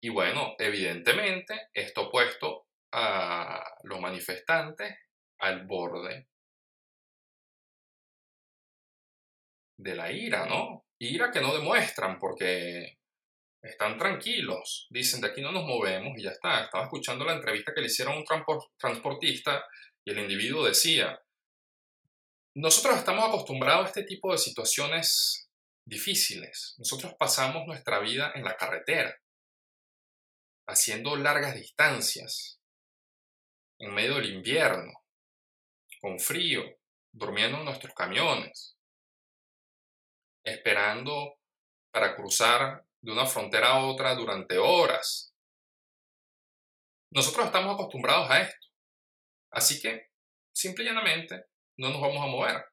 Y 0.00 0.08
bueno, 0.08 0.54
evidentemente 0.58 1.68
esto 1.72 2.06
ha 2.06 2.10
puesto 2.10 2.66
a 2.92 3.64
los 3.84 4.00
manifestantes 4.00 4.94
al 5.38 5.66
borde 5.66 6.28
de 9.78 9.94
la 9.94 10.10
ira, 10.10 10.46
¿no? 10.46 10.84
Ira 10.98 11.30
que 11.30 11.40
no 11.40 11.54
demuestran 11.54 12.18
porque 12.18 12.98
están 13.62 13.98
tranquilos, 13.98 14.86
dicen 14.90 15.20
de 15.20 15.28
aquí 15.28 15.40
no 15.40 15.52
nos 15.52 15.64
movemos 15.64 16.18
y 16.18 16.22
ya 16.22 16.30
está. 16.30 16.64
Estaba 16.64 16.84
escuchando 16.84 17.24
la 17.24 17.34
entrevista 17.34 17.72
que 17.74 17.80
le 17.80 17.86
hicieron 17.86 18.14
a 18.14 18.18
un 18.18 18.24
transportista 18.78 19.64
y 20.04 20.10
el 20.10 20.18
individuo 20.18 20.64
decía, 20.64 21.20
nosotros 22.54 22.96
estamos 22.96 23.28
acostumbrados 23.28 23.86
a 23.86 23.88
este 23.88 24.04
tipo 24.04 24.30
de 24.32 24.38
situaciones 24.38 25.48
difíciles. 25.84 26.74
Nosotros 26.78 27.14
pasamos 27.18 27.66
nuestra 27.66 27.98
vida 28.00 28.32
en 28.34 28.44
la 28.44 28.56
carretera 28.56 29.14
haciendo 30.66 31.16
largas 31.16 31.54
distancias, 31.54 32.60
en 33.78 33.92
medio 33.92 34.14
del 34.14 34.32
invierno, 34.32 34.92
con 36.00 36.18
frío, 36.18 36.62
durmiendo 37.12 37.58
en 37.58 37.64
nuestros 37.64 37.94
camiones, 37.94 38.76
esperando 40.44 41.38
para 41.92 42.16
cruzar 42.16 42.84
de 43.00 43.12
una 43.12 43.26
frontera 43.26 43.72
a 43.72 43.84
otra 43.84 44.14
durante 44.14 44.58
horas. 44.58 45.34
Nosotros 47.10 47.46
estamos 47.46 47.74
acostumbrados 47.74 48.30
a 48.30 48.40
esto. 48.40 48.66
Así 49.54 49.80
que, 49.80 50.10
simple 50.52 50.84
y 50.84 50.88
llanamente, 50.88 51.46
no 51.78 51.90
nos 51.90 52.00
vamos 52.00 52.22
a 52.22 52.26
mover. 52.26 52.64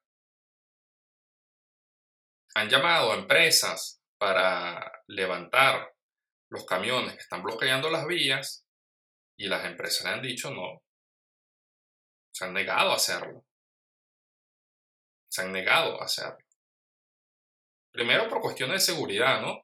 Han 2.56 2.68
llamado 2.68 3.12
a 3.12 3.16
empresas 3.16 4.02
para 4.18 4.92
levantar 5.06 5.94
los 6.50 6.66
camiones 6.66 7.14
que 7.14 7.20
están 7.20 7.42
bloqueando 7.42 7.88
las 7.88 8.04
vías 8.06 8.66
y 9.38 9.46
las 9.46 9.64
empresas 9.64 10.04
le 10.04 10.10
han 10.10 10.22
dicho 10.22 10.50
no. 10.50 10.82
Se 12.32 12.46
han 12.46 12.52
negado 12.52 12.90
a 12.90 12.96
hacerlo. 12.96 13.46
Se 15.30 15.42
han 15.42 15.52
negado 15.52 16.00
a 16.00 16.04
hacerlo. 16.04 16.44
Primero 17.92 18.28
por 18.28 18.40
cuestiones 18.40 18.84
de 18.84 18.92
seguridad, 18.92 19.40
¿no? 19.40 19.62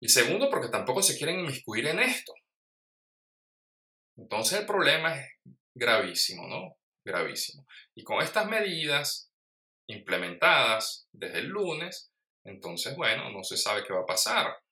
Y 0.00 0.08
segundo 0.08 0.48
porque 0.48 0.68
tampoco 0.68 1.02
se 1.02 1.16
quieren 1.18 1.40
inmiscuir 1.40 1.88
en 1.88 1.98
esto. 1.98 2.32
Entonces 4.16 4.60
el 4.60 4.66
problema 4.66 5.18
es 5.18 5.31
gravísimo, 5.74 6.46
¿no? 6.48 6.76
Gravísimo. 7.04 7.66
Y 7.94 8.04
con 8.04 8.22
estas 8.22 8.46
medidas 8.46 9.30
implementadas 9.86 11.08
desde 11.12 11.40
el 11.40 11.48
lunes, 11.48 12.10
entonces, 12.44 12.96
bueno, 12.96 13.30
no 13.30 13.42
se 13.44 13.56
sabe 13.56 13.84
qué 13.84 13.92
va 13.92 14.00
a 14.00 14.06
pasar 14.06 14.62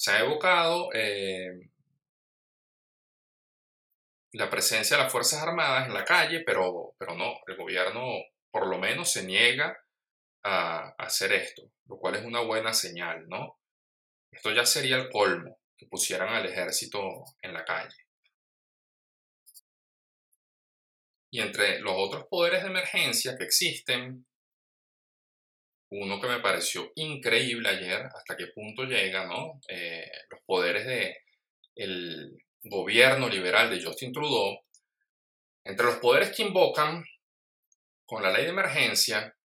se 0.00 0.12
ha 0.12 0.20
evocado 0.20 0.88
eh, 0.94 1.68
la 4.32 4.48
presencia 4.48 4.96
de 4.96 5.02
las 5.02 5.12
Fuerzas 5.12 5.42
Armadas 5.42 5.88
en 5.88 5.92
la 5.92 6.06
calle, 6.06 6.42
pero, 6.46 6.94
pero 6.98 7.14
no, 7.14 7.34
el 7.46 7.56
gobierno 7.58 8.00
por 8.50 8.66
lo 8.66 8.78
menos 8.78 9.10
se 9.10 9.26
niega 9.26 9.76
a, 10.42 10.94
hacer 10.96 11.34
esto, 11.34 11.70
lo 11.84 11.98
cual 11.98 12.14
es 12.14 12.24
una 12.24 12.40
buena 12.40 12.72
señal, 12.72 13.28
¿no? 13.28 13.58
Esto 14.32 14.50
ya 14.52 14.64
sería 14.64 14.96
el 14.96 15.10
colmo, 15.10 15.58
que 15.76 15.84
pusieran 15.84 16.30
al 16.30 16.46
ejército 16.46 16.98
en 17.42 17.52
la 17.52 17.66
calle. 17.66 18.06
Y 21.30 21.40
entre 21.40 21.80
los 21.80 21.94
otros 21.96 22.26
poderes 22.28 22.62
de 22.62 22.68
emergencia 22.68 23.36
que 23.36 23.44
existen, 23.44 24.26
uno 25.92 26.20
que 26.20 26.28
me 26.28 26.40
pareció 26.40 26.92
increíble 26.94 27.68
ayer, 27.68 28.06
hasta 28.06 28.36
qué 28.36 28.48
punto 28.48 28.84
llega, 28.84 29.26
¿no? 29.26 29.60
Eh, 29.68 30.10
los 30.30 30.40
poderes 30.46 30.86
del 31.74 32.38
gobierno 32.62 33.28
liberal 33.28 33.70
de 33.70 33.82
Justin 33.82 34.12
Trudeau, 34.12 34.60
entre 35.64 35.86
los 35.86 35.96
poderes 35.96 36.34
que 36.34 36.42
invocan 36.42 37.04
con 38.04 38.22
la 38.22 38.32
ley 38.32 38.44
de 38.44 38.50
emergencia, 38.50 39.36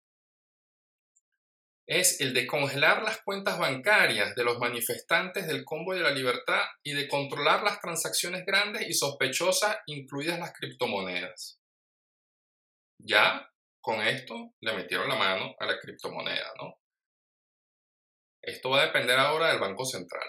es 1.87 2.21
el 2.21 2.33
de 2.33 2.47
congelar 2.47 3.03
las 3.03 3.21
cuentas 3.23 3.59
bancarias 3.59 4.35
de 4.35 4.45
los 4.45 4.59
manifestantes 4.59 5.47
del 5.47 5.65
Convoy 5.65 5.99
de 5.99 6.05
la 6.05 6.11
Libertad 6.11 6.63
y 6.83 6.95
de 6.95 7.09
controlar 7.09 7.63
las 7.63 7.81
transacciones 7.81 8.45
grandes 8.47 8.89
y 8.89 8.95
sospechosas, 8.95 9.77
incluidas 9.87 10.39
las 10.39 10.53
criptomonedas. 10.55 11.61
Ya 13.07 13.51
con 13.83 14.01
esto 14.01 14.55
le 14.61 14.73
metieron 14.73 15.09
la 15.11 15.17
mano 15.17 15.55
a 15.59 15.67
la 15.67 15.79
criptomoneda, 15.79 16.53
¿no? 16.59 16.79
Esto 18.41 18.71
va 18.71 18.81
a 18.81 18.87
depender 18.87 19.19
ahora 19.19 19.49
del 19.49 19.61
Banco 19.61 19.85
Central. 19.85 20.27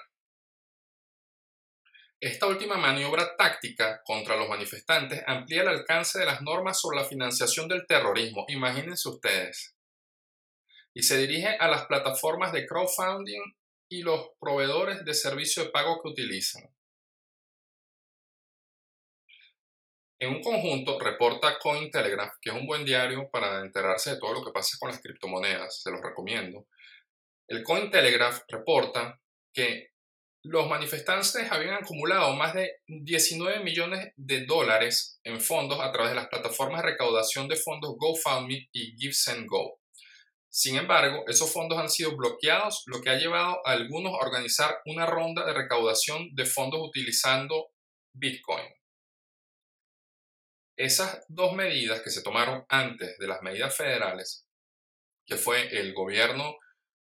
Esta 2.19 2.47
última 2.47 2.75
maniobra 2.75 3.37
táctica 3.37 4.01
contra 4.03 4.35
los 4.35 4.49
manifestantes 4.49 5.23
amplía 5.25 5.61
el 5.61 5.69
alcance 5.69 6.19
de 6.19 6.25
las 6.25 6.41
normas 6.41 6.79
sobre 6.81 6.97
la 6.97 7.05
financiación 7.05 7.69
del 7.69 7.87
terrorismo, 7.87 8.43
imagínense 8.49 9.07
ustedes, 9.07 9.75
y 10.93 11.03
se 11.03 11.17
dirige 11.17 11.47
a 11.47 11.69
las 11.69 11.85
plataformas 11.85 12.51
de 12.51 12.65
crowdfunding 12.65 13.55
y 13.89 14.01
los 14.01 14.31
proveedores 14.39 15.05
de 15.05 15.13
servicio 15.13 15.63
de 15.63 15.69
pago 15.69 16.01
que 16.01 16.09
utilizan. 16.09 16.74
En 20.17 20.29
un 20.29 20.41
conjunto, 20.41 20.97
reporta 20.97 21.59
Cointelegraph, 21.59 22.35
que 22.41 22.49
es 22.49 22.55
un 22.55 22.65
buen 22.65 22.85
diario 22.85 23.29
para 23.29 23.59
enterarse 23.59 24.11
de 24.11 24.19
todo 24.19 24.33
lo 24.33 24.43
que 24.43 24.51
pasa 24.51 24.77
con 24.79 24.89
las 24.89 25.01
criptomonedas, 25.01 25.81
se 25.81 25.91
los 25.91 26.01
recomiendo. 26.01 26.67
El 27.47 27.63
Cointelegraph 27.63 28.43
reporta 28.47 29.19
que 29.53 29.89
los 30.43 30.69
manifestantes 30.69 31.51
habían 31.51 31.83
acumulado 31.83 32.33
más 32.35 32.53
de 32.53 32.77
19 32.87 33.63
millones 33.63 34.13
de 34.15 34.45
dólares 34.45 35.19
en 35.23 35.41
fondos 35.41 35.79
a 35.79 35.91
través 35.91 36.11
de 36.11 36.17
las 36.17 36.27
plataformas 36.27 36.83
de 36.83 36.91
recaudación 36.91 37.47
de 37.47 37.55
fondos 37.55 37.95
GoFundMe 37.97 38.69
y 38.71 38.95
GiveSendGo. 38.95 39.79
Sin 40.49 40.77
embargo, 40.77 41.25
esos 41.27 41.51
fondos 41.51 41.79
han 41.79 41.89
sido 41.89 42.15
bloqueados, 42.15 42.83
lo 42.85 43.01
que 43.01 43.09
ha 43.09 43.17
llevado 43.17 43.59
a 43.65 43.71
algunos 43.71 44.13
a 44.13 44.25
organizar 44.25 44.77
una 44.85 45.05
ronda 45.05 45.45
de 45.45 45.53
recaudación 45.53 46.29
de 46.33 46.45
fondos 46.45 46.79
utilizando 46.81 47.71
Bitcoin. 48.13 48.65
Esas 50.77 51.23
dos 51.29 51.53
medidas 51.53 52.01
que 52.01 52.09
se 52.09 52.21
tomaron 52.21 52.65
antes 52.69 53.17
de 53.17 53.27
las 53.27 53.41
medidas 53.41 53.75
federales, 53.75 54.45
que 55.25 55.37
fue 55.37 55.67
el 55.77 55.93
gobierno 55.93 56.57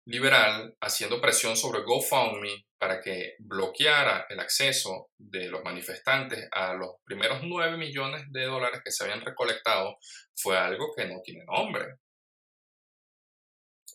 liberal 0.05 0.75
haciendo 0.81 1.21
presión 1.21 1.55
sobre 1.55 1.81
GoFundMe 1.83 2.65
para 2.77 3.01
que 3.01 3.35
bloqueara 3.39 4.25
el 4.29 4.39
acceso 4.39 5.09
de 5.17 5.47
los 5.47 5.63
manifestantes 5.63 6.47
a 6.51 6.73
los 6.73 6.95
primeros 7.05 7.39
9 7.43 7.77
millones 7.77 8.25
de 8.29 8.45
dólares 8.45 8.81
que 8.83 8.91
se 8.91 9.05
habían 9.05 9.21
recolectado, 9.21 9.97
fue 10.35 10.57
algo 10.57 10.93
que 10.95 11.05
no 11.05 11.21
tiene 11.23 11.45
nombre. 11.45 11.95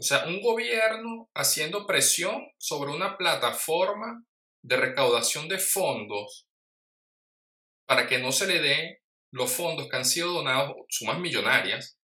O 0.00 0.02
sea, 0.02 0.26
un 0.26 0.40
gobierno 0.40 1.28
haciendo 1.35 1.87
presión 1.87 2.50
sobre 2.56 2.92
una 2.92 3.16
plataforma 3.16 4.25
de 4.62 4.76
recaudación 4.76 5.49
de 5.49 5.58
fondos 5.58 6.47
para 7.87 8.06
que 8.06 8.18
no 8.18 8.32
se 8.32 8.47
le 8.47 8.61
dé 8.61 9.02
los 9.30 9.52
fondos 9.52 9.88
que 9.88 9.97
han 9.97 10.04
sido 10.04 10.32
donados, 10.32 10.76
sumas 10.88 11.18
millonarias, 11.18 11.99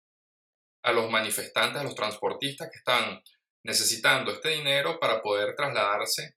a 0.82 0.92
los 0.92 1.10
manifestantes, 1.10 1.80
a 1.80 1.84
los 1.84 1.94
transportistas 1.94 2.68
que 2.70 2.78
están 2.78 3.22
necesitando 3.62 4.30
este 4.32 4.50
dinero 4.50 4.98
para 5.00 5.22
poder 5.22 5.54
trasladarse 5.56 6.36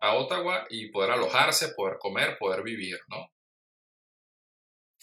a 0.00 0.14
Ottawa 0.14 0.66
y 0.70 0.90
poder 0.90 1.10
alojarse, 1.10 1.74
poder 1.74 1.98
comer, 1.98 2.38
poder 2.38 2.62
vivir, 2.62 2.98
¿no? 3.08 3.30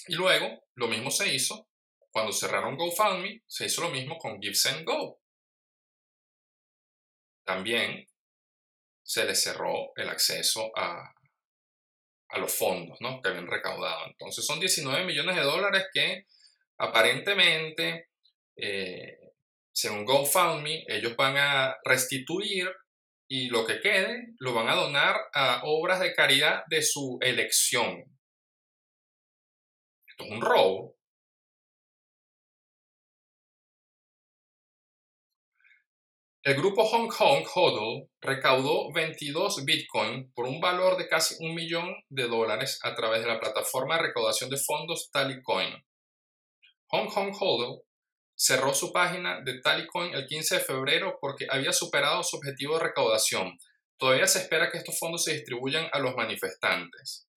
Y 0.08 0.16
luego, 0.16 0.64
lo 0.76 0.88
mismo 0.88 1.12
se 1.12 1.34
hizo 1.34 1.70
cuando 2.12 2.32
cerraron 2.32 2.76
GoFundMe, 2.76 3.44
se 3.46 3.66
hizo 3.66 3.82
lo 3.82 3.90
mismo 3.90 4.18
con 4.18 4.40
Go. 4.86 5.20
También 7.46 8.08
se 9.04 9.26
les 9.26 9.42
cerró 9.42 9.92
el 9.96 10.10
acceso 10.10 10.72
a, 10.76 11.14
a 12.30 12.40
los 12.40 12.56
fondos 12.56 12.98
¿no? 13.02 13.22
que 13.22 13.30
habían 13.30 13.48
recaudado. 13.48 14.06
Entonces 14.08 14.46
son 14.46 14.60
19 14.60 15.06
millones 15.06 15.36
de 15.36 15.42
dólares 15.42 15.88
que 15.94 16.26
aparentemente, 16.78 18.10
eh, 18.56 19.18
según 19.72 20.06
GoFundMe, 20.06 20.86
ellos 20.88 21.16
van 21.16 21.38
a 21.38 21.76
restituir 21.84 22.70
y 23.28 23.50
lo 23.50 23.66
que 23.66 23.80
quede 23.80 24.34
lo 24.40 24.54
van 24.54 24.70
a 24.70 24.76
donar 24.76 25.16
a 25.34 25.62
obras 25.64 26.00
de 26.00 26.14
caridad 26.14 26.64
de 26.68 26.82
su 26.82 27.20
elección. 27.22 28.04
Esto 30.08 30.26
es 30.26 30.32
un 30.32 30.42
robo. 30.42 30.99
El 36.42 36.56
grupo 36.56 36.86
Hong 36.86 37.10
Kong 37.10 37.46
HODL 37.54 38.10
recaudó 38.22 38.94
22 38.94 39.66
Bitcoin 39.66 40.32
por 40.32 40.48
un 40.48 40.62
valor 40.62 40.96
de 40.96 41.10
casi 41.10 41.36
un 41.46 41.54
millón 41.54 41.94
de 42.08 42.30
dólares 42.30 42.80
a 42.84 42.96
través 42.96 43.22
de 43.22 43.28
la 43.28 43.42
plataforma 43.42 43.98
de 43.98 44.04
recaudación 44.04 44.50
de 44.50 44.56
fondos 44.56 45.10
Tallycoin. 45.12 45.84
Hong 46.88 47.08
Kong 47.08 47.36
HODL 47.38 47.82
cerró 48.36 48.74
su 48.74 48.94
página 48.94 49.42
de 49.42 49.60
Tallycoin 49.60 50.14
el 50.14 50.28
15 50.28 50.56
de 50.56 50.62
febrero 50.62 51.18
porque 51.20 51.46
había 51.50 51.74
superado 51.74 52.24
su 52.24 52.38
objetivo 52.38 52.78
de 52.78 52.86
recaudación. 52.86 53.58
Todavía 53.98 54.26
se 54.26 54.40
espera 54.40 54.72
que 54.72 54.78
estos 54.78 54.98
fondos 54.98 55.26
se 55.26 55.34
distribuyan 55.34 55.90
a 55.92 56.00
los 56.00 56.16
manifestantes. 56.16 57.28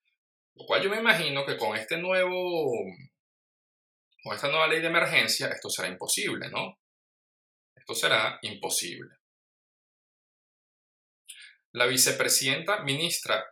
Lo 0.55 0.65
cual 0.65 0.81
yo 0.81 0.91
me 0.91 0.99
imagino 0.99 1.45
que 1.45 1.59
con 1.59 1.77
este 1.77 1.97
nuevo 1.97 2.71
con 4.23 4.37
esta 4.37 4.47
nueva 4.47 4.69
ley 4.69 4.81
de 4.81 4.87
emergencia 4.87 5.49
esto 5.49 5.69
será 5.69 5.89
imposible, 5.89 6.49
¿no? 6.51 6.79
Esto 7.83 7.97
será 7.97 8.39
imposible. 8.43 9.11
La 11.73 11.87
vicepresidenta 11.87 12.85
ministra 12.85 13.45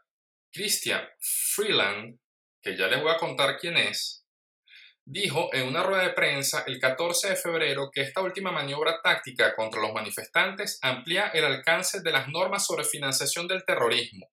Christian 0.52 1.04
Freeland, 1.18 2.20
que 2.62 2.76
ya 2.76 2.86
les 2.86 3.02
voy 3.02 3.10
a 3.10 3.16
contar 3.16 3.58
quién 3.58 3.76
es, 3.76 4.24
dijo 5.04 5.52
en 5.52 5.66
una 5.66 5.82
rueda 5.82 6.04
de 6.04 6.12
prensa 6.12 6.62
el 6.68 6.78
14 6.78 7.30
de 7.30 7.36
febrero 7.36 7.90
que 7.92 8.02
esta 8.02 8.20
última 8.20 8.52
maniobra 8.52 9.00
táctica 9.02 9.56
contra 9.56 9.80
los 9.80 9.92
manifestantes 9.92 10.78
amplía 10.80 11.26
el 11.34 11.44
alcance 11.44 12.00
de 12.00 12.12
las 12.12 12.28
normas 12.28 12.64
sobre 12.64 12.84
financiación 12.84 13.48
del 13.48 13.64
terrorismo. 13.64 14.30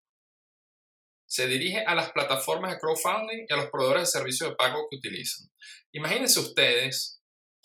Se 1.25 1.47
dirige 1.47 1.83
a 1.83 1.95
las 1.95 2.11
plataformas 2.11 2.71
de 2.73 2.79
crowdfunding 2.79 3.47
y 3.49 3.51
a 3.53 3.57
los 3.57 3.71
proveedores 3.71 4.03
de 4.03 4.19
servicios 4.19 4.51
de 4.51 4.55
pago 4.55 4.87
que 4.91 4.97
utilizan. 4.97 5.49
Imagínense 5.91 6.39
ustedes 6.39 7.16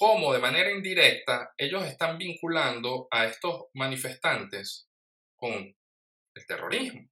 cómo 0.02 0.32
de 0.32 0.40
manera 0.40 0.68
indirecta 0.68 1.54
ellos 1.56 1.84
están 1.84 2.18
vinculando 2.18 3.06
a 3.08 3.24
estos 3.24 3.66
manifestantes 3.74 4.88
con 5.36 5.52
el 5.52 6.44
terrorismo, 6.44 7.08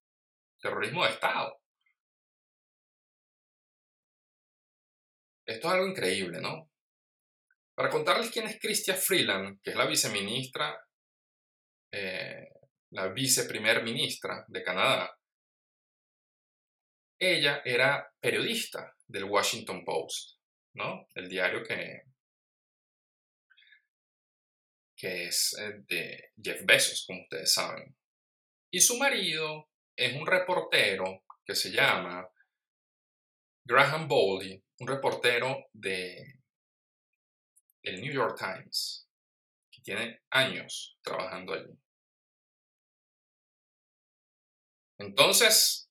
terrorismo 0.61 1.04
de 1.04 1.11
Estado. 1.12 1.56
Esto 5.47 5.68
es 5.68 5.73
algo 5.73 5.87
increíble, 5.87 6.40
¿no? 6.40 6.68
Para 7.76 7.90
contarles 7.90 8.32
quién 8.32 8.49
es 8.49 8.59
Chrystia 8.59 8.97
Freeland, 8.97 9.61
que 9.62 9.70
es 9.70 9.76
la 9.76 9.87
viceministra, 9.87 10.76
eh, 11.92 12.49
la 12.90 13.06
viceprimer 13.06 13.85
ministra 13.85 14.44
de 14.49 14.64
Canadá, 14.64 15.16
ella 17.20 17.62
era 17.64 18.12
periodista 18.18 18.97
del 19.06 19.25
Washington 19.25 19.85
Post, 19.85 20.40
¿no? 20.75 21.06
El 21.14 21.28
diario 21.28 21.62
que, 21.62 22.09
que 25.00 25.25
es 25.25 25.57
eh, 25.59 25.83
de 25.88 26.33
Jeff 26.37 26.62
Bezos, 26.66 27.04
como 27.07 27.23
ustedes 27.23 27.54
saben. 27.54 27.97
Y 28.71 28.80
su 28.80 28.99
marido 28.99 29.71
es 29.97 30.14
un 30.14 30.26
reportero 30.26 31.25
que 31.45 31.54
se 31.54 31.71
llama 31.71 32.28
Graham 33.64 34.07
Bowley, 34.07 34.62
un 34.78 34.88
reportero 34.88 35.64
de 35.73 36.40
el 37.83 38.00
New 38.02 38.12
York 38.12 38.36
Times, 38.39 39.08
que 39.73 39.80
tiene 39.80 40.21
años 40.30 40.99
trabajando 41.02 41.54
allí. 41.54 41.73
Entonces, 44.99 45.89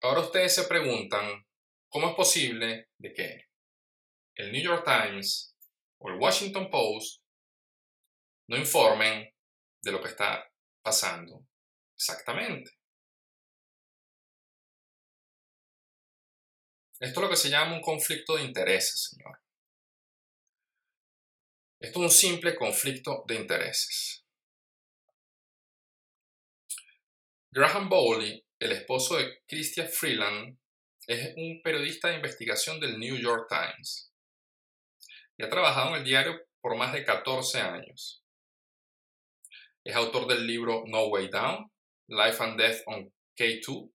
ahora 0.00 0.20
ustedes 0.20 0.54
se 0.54 0.68
preguntan, 0.68 1.44
¿cómo 1.88 2.10
es 2.10 2.14
posible 2.14 2.90
de 2.98 3.12
que 3.12 3.46
el 4.36 4.52
New 4.52 4.62
York 4.62 4.84
Times 4.84 5.56
o 5.98 6.10
el 6.10 6.20
Washington 6.20 6.70
Post 6.70 7.25
no 8.48 8.56
informen 8.56 9.32
de 9.82 9.92
lo 9.92 10.00
que 10.00 10.08
está 10.08 10.44
pasando 10.82 11.46
exactamente. 11.94 12.70
Esto 16.98 17.20
es 17.20 17.24
lo 17.24 17.30
que 17.30 17.36
se 17.36 17.50
llama 17.50 17.74
un 17.74 17.82
conflicto 17.82 18.36
de 18.36 18.44
intereses, 18.44 19.10
señor. 19.10 19.38
Esto 21.78 21.98
es 21.98 22.04
un 22.04 22.10
simple 22.10 22.56
conflicto 22.56 23.24
de 23.26 23.34
intereses. 23.34 24.24
Graham 27.50 27.88
Bowley, 27.88 28.44
el 28.58 28.72
esposo 28.72 29.16
de 29.16 29.42
Christian 29.46 29.88
Freeland, 29.88 30.58
es 31.06 31.34
un 31.36 31.60
periodista 31.62 32.08
de 32.08 32.16
investigación 32.16 32.80
del 32.80 32.98
New 32.98 33.16
York 33.16 33.46
Times 33.48 34.12
y 35.38 35.44
ha 35.44 35.50
trabajado 35.50 35.90
en 35.90 35.96
el 35.96 36.04
diario 36.04 36.40
por 36.60 36.76
más 36.76 36.92
de 36.92 37.04
14 37.04 37.60
años. 37.60 38.25
Es 39.86 39.94
autor 39.94 40.26
del 40.26 40.44
libro 40.44 40.82
No 40.88 41.06
Way 41.06 41.28
Down, 41.28 41.70
Life 42.08 42.42
and 42.42 42.60
Death 42.60 42.82
on 42.86 43.08
K2 43.38 43.92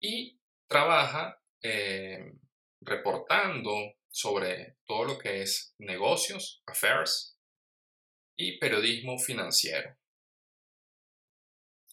y 0.00 0.40
trabaja 0.68 1.40
eh, 1.62 2.32
reportando 2.80 3.70
sobre 4.10 4.78
todo 4.84 5.04
lo 5.04 5.18
que 5.18 5.42
es 5.42 5.72
negocios, 5.78 6.64
affairs 6.66 7.38
y 8.36 8.58
periodismo 8.58 9.20
financiero. 9.20 9.96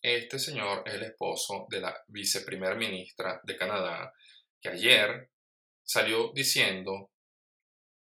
Este 0.01 0.39
señor 0.39 0.81
es 0.87 0.95
el 0.95 1.03
esposo 1.03 1.67
de 1.69 1.81
la 1.81 1.95
viceprimer 2.07 2.75
ministra 2.75 3.39
de 3.43 3.55
Canadá, 3.55 4.11
que 4.59 4.69
ayer 4.69 5.29
salió 5.83 6.31
diciendo 6.33 7.11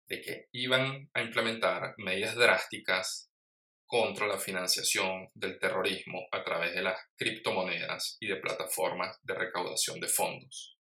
de 0.08 0.22
que 0.22 0.48
iban 0.52 1.10
a 1.12 1.20
implementar 1.20 1.92
medidas 1.98 2.36
drásticas 2.36 3.30
contra 3.86 4.26
la 4.26 4.38
financiación 4.38 5.28
del 5.34 5.58
terrorismo 5.58 6.26
a 6.32 6.42
través 6.42 6.74
de 6.74 6.82
las 6.82 6.98
criptomonedas 7.16 8.16
y 8.20 8.26
de 8.26 8.36
plataformas 8.36 9.18
de 9.22 9.34
recaudación 9.34 10.00
de 10.00 10.08
fondos. 10.08 10.76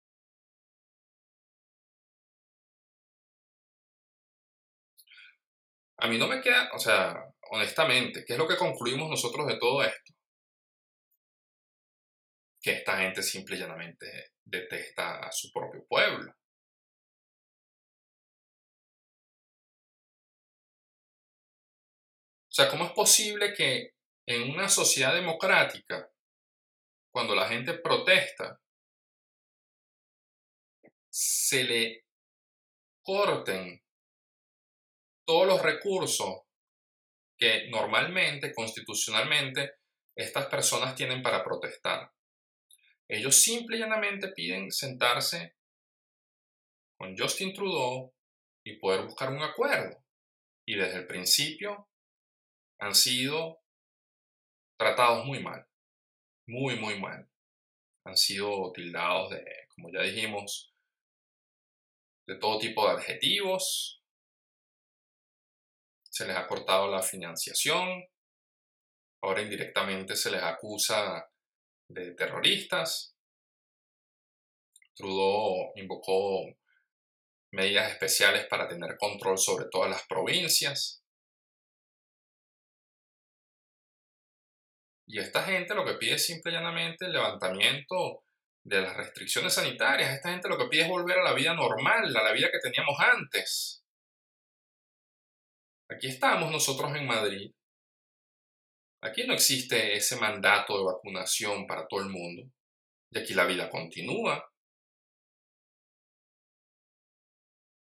A 5.97 6.07
mí 6.07 6.17
no 6.17 6.27
me 6.27 6.41
queda, 6.41 6.69
o 6.73 6.79
sea, 6.79 7.15
honestamente, 7.51 8.25
¿qué 8.25 8.33
es 8.33 8.39
lo 8.39 8.47
que 8.47 8.57
concluimos 8.57 9.09
nosotros 9.09 9.47
de 9.47 9.57
todo 9.57 9.83
esto? 9.83 10.13
Que 12.61 12.71
esta 12.71 12.97
gente 12.97 13.21
simple 13.21 13.55
y 13.55 13.59
llanamente 13.59 14.33
detesta 14.43 15.19
a 15.19 15.31
su 15.31 15.51
propio 15.51 15.85
pueblo. 15.87 16.33
O 22.53 22.55
sea, 22.55 22.69
¿cómo 22.69 22.85
es 22.85 22.91
posible 22.91 23.51
que 23.55 23.95
en 24.27 24.51
una 24.51 24.69
sociedad 24.69 25.11
democrática, 25.15 26.07
cuando 27.11 27.33
la 27.33 27.47
gente 27.47 27.73
protesta, 27.79 28.61
se 31.09 31.63
le 31.63 32.05
corten 33.01 33.83
todos 35.25 35.47
los 35.47 35.63
recursos 35.63 36.43
que 37.39 37.69
normalmente, 37.71 38.53
constitucionalmente, 38.53 39.77
estas 40.15 40.45
personas 40.45 40.93
tienen 40.93 41.23
para 41.23 41.43
protestar. 41.43 42.11
Ellos 43.07 43.35
simple 43.35 43.77
y 43.77 43.79
llanamente 43.79 44.27
piden 44.27 44.71
sentarse 44.71 45.55
con 46.99 47.17
Justin 47.17 47.51
Trudeau 47.51 48.13
y 48.63 48.77
poder 48.77 49.05
buscar 49.05 49.31
un 49.31 49.41
acuerdo. 49.41 50.05
Y 50.67 50.75
desde 50.75 50.99
el 50.99 51.07
principio 51.07 51.89
han 52.83 52.95
sido 52.95 53.63
tratados 54.77 55.25
muy 55.25 55.41
mal, 55.41 55.65
muy, 56.47 56.75
muy 56.75 56.99
mal. 56.99 57.29
Han 58.05 58.17
sido 58.17 58.73
tildados 58.73 59.29
de, 59.29 59.45
como 59.69 59.89
ya 59.89 60.01
dijimos, 60.01 60.73
de 62.27 62.35
todo 62.35 62.59
tipo 62.59 62.85
de 62.85 62.95
adjetivos. 62.95 64.03
Se 66.09 66.27
les 66.27 66.35
ha 66.35 66.45
cortado 66.45 66.91
la 66.91 67.01
financiación. 67.01 68.03
Ahora 69.21 69.41
indirectamente 69.41 70.17
se 70.17 70.31
les 70.31 70.43
acusa 70.43 71.31
de 71.87 72.13
terroristas. 72.15 73.15
Trudeau 74.93 75.71
invocó 75.75 76.53
medidas 77.53 77.93
especiales 77.93 78.45
para 78.47 78.67
tener 78.67 78.97
control 78.97 79.37
sobre 79.37 79.69
todas 79.71 79.89
las 79.89 80.05
provincias. 80.05 81.02
Y 85.05 85.19
esta 85.19 85.43
gente 85.43 85.75
lo 85.75 85.85
que 85.85 85.95
pide 85.95 86.15
es 86.15 86.25
simple 86.25 86.51
y 86.51 86.55
llanamente 86.55 87.05
el 87.05 87.13
levantamiento 87.13 88.23
de 88.63 88.81
las 88.81 88.95
restricciones 88.95 89.53
sanitarias. 89.53 90.13
Esta 90.13 90.31
gente 90.31 90.47
lo 90.47 90.57
que 90.57 90.67
pide 90.67 90.83
es 90.83 90.89
volver 90.89 91.19
a 91.19 91.23
la 91.23 91.33
vida 91.33 91.53
normal, 91.53 92.15
a 92.15 92.23
la 92.23 92.31
vida 92.31 92.49
que 92.51 92.59
teníamos 92.59 92.97
antes. 92.99 93.83
Aquí 95.89 96.07
estamos 96.07 96.49
nosotros 96.51 96.95
en 96.95 97.05
Madrid. 97.05 97.51
Aquí 99.01 99.27
no 99.27 99.33
existe 99.33 99.95
ese 99.95 100.15
mandato 100.15 100.77
de 100.77 100.85
vacunación 100.85 101.67
para 101.67 101.85
todo 101.87 101.99
el 101.99 102.09
mundo. 102.09 102.43
Y 103.11 103.19
aquí 103.19 103.33
la 103.33 103.45
vida 103.45 103.69
continúa. 103.69 104.49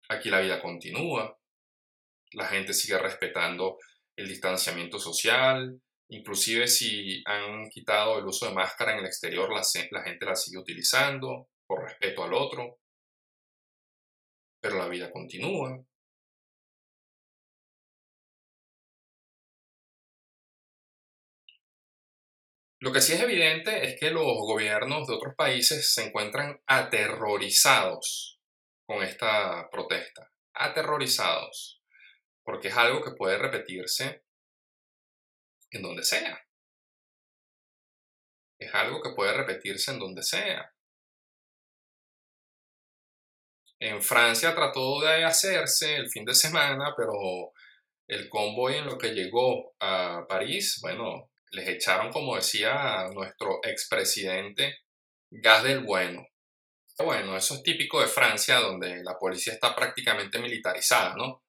Aquí 0.09 0.29
la 0.29 0.41
vida 0.41 0.59
continúa. 0.59 1.37
La 2.33 2.47
gente 2.47 2.73
sigue 2.73 2.97
respetando 2.97 3.77
el 4.15 4.27
distanciamiento 4.27 4.97
social. 4.97 5.79
Inclusive 6.13 6.67
si 6.67 7.23
han 7.25 7.69
quitado 7.69 8.19
el 8.19 8.25
uso 8.25 8.45
de 8.45 8.53
máscara 8.53 8.91
en 8.91 8.99
el 8.99 9.05
exterior, 9.05 9.49
la, 9.49 9.61
la 9.91 10.03
gente 10.03 10.25
la 10.25 10.35
sigue 10.35 10.57
utilizando 10.57 11.47
por 11.65 11.83
respeto 11.83 12.25
al 12.25 12.33
otro. 12.33 12.79
Pero 14.59 14.77
la 14.77 14.89
vida 14.89 15.09
continúa. 15.09 15.81
Lo 22.81 22.91
que 22.91 22.99
sí 22.99 23.13
es 23.13 23.21
evidente 23.21 23.85
es 23.87 23.97
que 23.97 24.11
los 24.11 24.25
gobiernos 24.25 25.07
de 25.07 25.13
otros 25.13 25.33
países 25.37 25.93
se 25.93 26.07
encuentran 26.07 26.61
aterrorizados 26.65 28.41
con 28.85 29.01
esta 29.01 29.69
protesta. 29.71 30.29
Aterrorizados. 30.55 31.81
Porque 32.43 32.67
es 32.67 32.75
algo 32.75 33.01
que 33.01 33.11
puede 33.11 33.37
repetirse 33.37 34.25
en 35.71 35.81
donde 35.81 36.03
sea. 36.03 36.39
Es 38.59 38.73
algo 38.75 39.01
que 39.01 39.13
puede 39.15 39.33
repetirse 39.33 39.91
en 39.91 39.99
donde 39.99 40.21
sea. 40.21 40.71
En 43.79 44.03
Francia 44.03 44.53
trató 44.53 45.01
de 45.01 45.25
hacerse 45.25 45.95
el 45.95 46.07
fin 46.09 46.23
de 46.23 46.35
semana, 46.35 46.93
pero 46.95 47.51
el 48.07 48.29
convoy 48.29 48.75
en 48.75 48.85
lo 48.85 48.97
que 48.97 49.15
llegó 49.15 49.73
a 49.79 50.25
París, 50.29 50.79
bueno, 50.83 51.31
les 51.51 51.67
echaron, 51.67 52.11
como 52.11 52.35
decía 52.35 53.07
nuestro 53.11 53.59
expresidente, 53.63 54.81
gas 55.31 55.63
del 55.63 55.79
bueno. 55.79 56.27
Bueno, 56.99 57.35
eso 57.35 57.55
es 57.55 57.63
típico 57.63 57.99
de 57.99 58.07
Francia, 58.07 58.59
donde 58.59 59.03
la 59.03 59.17
policía 59.17 59.53
está 59.53 59.73
prácticamente 59.73 60.37
militarizada, 60.37 61.15
¿no? 61.15 61.43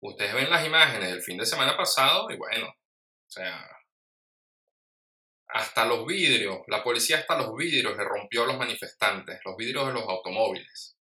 Ustedes 0.00 0.34
ven 0.34 0.50
las 0.50 0.66
imágenes 0.66 1.10
del 1.10 1.22
fin 1.22 1.38
de 1.38 1.46
semana 1.46 1.76
pasado 1.76 2.28
y 2.30 2.36
bueno, 2.36 2.74
o 3.28 3.30
sea, 3.30 3.68
hasta 5.48 5.84
los 5.84 6.06
vidrios, 6.06 6.60
la 6.66 6.82
policía 6.82 7.18
hasta 7.18 7.36
los 7.36 7.54
vidrios 7.54 7.96
le 7.96 8.04
rompió 8.04 8.44
a 8.44 8.46
los 8.46 8.58
manifestantes, 8.58 9.40
los 9.44 9.56
vidrios 9.56 9.86
de 9.86 9.92
los 9.92 10.08
automóviles. 10.08 10.96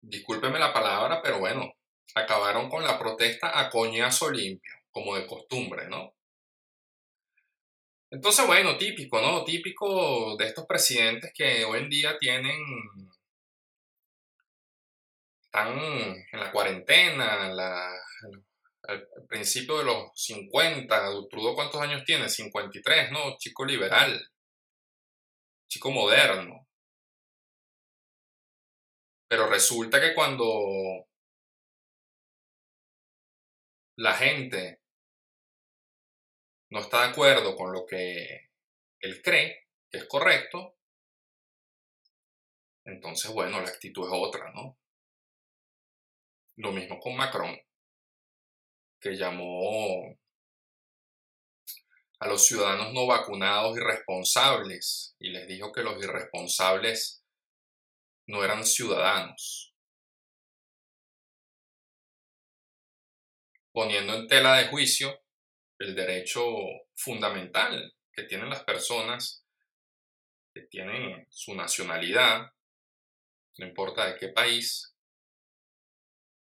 Discúlpeme 0.00 0.58
la 0.58 0.72
palabra, 0.72 1.20
pero 1.22 1.38
bueno, 1.38 1.72
acabaron 2.14 2.68
con 2.68 2.82
la 2.82 2.98
protesta 2.98 3.60
a 3.60 3.70
coñazo 3.70 4.30
limpio, 4.30 4.72
como 4.90 5.14
de 5.16 5.26
costumbre, 5.26 5.88
¿no? 5.88 6.14
Entonces, 8.10 8.46
bueno, 8.46 8.76
típico, 8.78 9.20
¿no? 9.20 9.44
Típico 9.44 10.36
de 10.36 10.46
estos 10.46 10.66
presidentes 10.66 11.30
que 11.34 11.64
hoy 11.64 11.80
en 11.80 11.90
día 11.90 12.18
tienen, 12.18 12.56
están 15.58 15.78
en 15.78 16.40
la 16.40 16.52
cuarentena, 16.52 17.46
al, 18.82 19.08
principio 19.28 19.78
de 19.78 19.84
los 19.84 20.10
50, 20.14 21.10
Trudeau 21.28 21.54
cuántos 21.54 21.80
años 21.80 22.04
tiene, 22.04 22.28
53, 22.28 23.10
¿no? 23.10 23.36
Chico 23.36 23.64
liberal, 23.64 24.18
chico 25.68 25.90
moderno. 25.90 26.66
Pero 29.28 29.46
resulta 29.48 30.00
que 30.00 30.14
cuando 30.14 31.06
la 33.96 34.14
gente 34.14 34.80
no 36.70 36.80
está 36.80 37.02
de 37.02 37.10
acuerdo 37.10 37.56
con 37.56 37.72
lo 37.72 37.84
que 37.84 38.48
él 39.00 39.20
cree 39.22 39.66
que 39.90 39.98
es 39.98 40.08
correcto, 40.08 40.76
entonces, 42.84 43.30
bueno, 43.32 43.60
la 43.60 43.68
actitud 43.68 44.06
es 44.06 44.12
otra, 44.14 44.50
¿no? 44.52 44.78
Lo 46.58 46.72
mismo 46.72 47.00
con 47.00 47.16
Macron, 47.16 47.56
que 49.00 49.16
llamó 49.16 50.16
a 52.20 52.28
los 52.28 52.44
ciudadanos 52.46 52.92
no 52.92 53.06
vacunados 53.06 53.76
irresponsables 53.76 55.16
y 55.18 55.30
les 55.30 55.48
dijo 55.48 55.72
que 55.72 55.82
los 55.82 56.02
irresponsables 56.02 57.24
no 58.26 58.44
eran 58.44 58.64
ciudadanos. 58.64 59.68
poniendo 63.78 64.12
en 64.14 64.26
tela 64.26 64.56
de 64.56 64.66
juicio 64.66 65.22
el 65.78 65.94
derecho 65.94 66.44
fundamental 66.96 67.94
que 68.12 68.24
tienen 68.24 68.50
las 68.50 68.64
personas 68.64 69.44
que 70.52 70.62
tienen 70.62 71.24
su 71.30 71.54
nacionalidad, 71.54 72.52
no 73.58 73.66
importa 73.68 74.06
de 74.06 74.18
qué 74.18 74.28
país, 74.30 74.96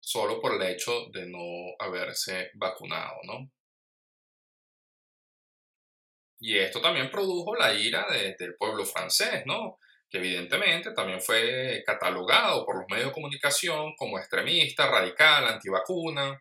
solo 0.03 0.41
por 0.41 0.53
el 0.55 0.63
hecho 0.69 1.05
de 1.13 1.25
no 1.27 1.39
haberse 1.79 2.51
vacunado, 2.55 3.15
¿no? 3.23 3.49
Y 6.39 6.57
esto 6.57 6.81
también 6.81 7.09
produjo 7.09 7.55
la 7.55 7.73
ira 7.73 8.05
del 8.37 8.55
pueblo 8.57 8.85
francés, 8.85 9.43
¿no? 9.45 9.79
Que 10.09 10.17
evidentemente 10.17 10.91
también 10.93 11.21
fue 11.21 11.81
catalogado 11.85 12.65
por 12.65 12.77
los 12.77 12.85
medios 12.89 13.07
de 13.07 13.13
comunicación 13.13 13.93
como 13.97 14.19
extremista, 14.19 14.89
radical, 14.89 15.47
antivacuna, 15.47 16.37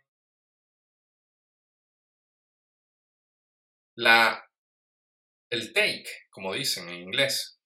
La, 3.96 4.42
el 5.51 5.72
take, 5.72 6.09
como 6.31 6.55
dicen 6.55 6.88
en 6.88 7.03
inglés, 7.03 7.59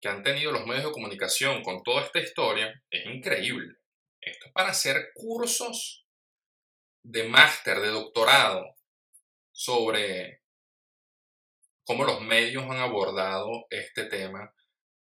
que 0.00 0.08
han 0.08 0.22
tenido 0.22 0.50
los 0.50 0.66
medios 0.66 0.86
de 0.86 0.92
comunicación 0.92 1.62
con 1.62 1.82
toda 1.82 2.04
esta 2.04 2.20
historia 2.20 2.72
es 2.90 3.06
increíble. 3.06 3.74
Esto 4.24 4.46
es 4.46 4.52
para 4.52 4.70
hacer 4.70 5.10
cursos 5.14 6.06
de 7.02 7.28
máster, 7.28 7.80
de 7.80 7.88
doctorado, 7.88 8.74
sobre 9.52 10.42
cómo 11.84 12.04
los 12.04 12.20
medios 12.22 12.64
han 12.64 12.78
abordado 12.78 13.66
este 13.70 14.06
tema 14.06 14.52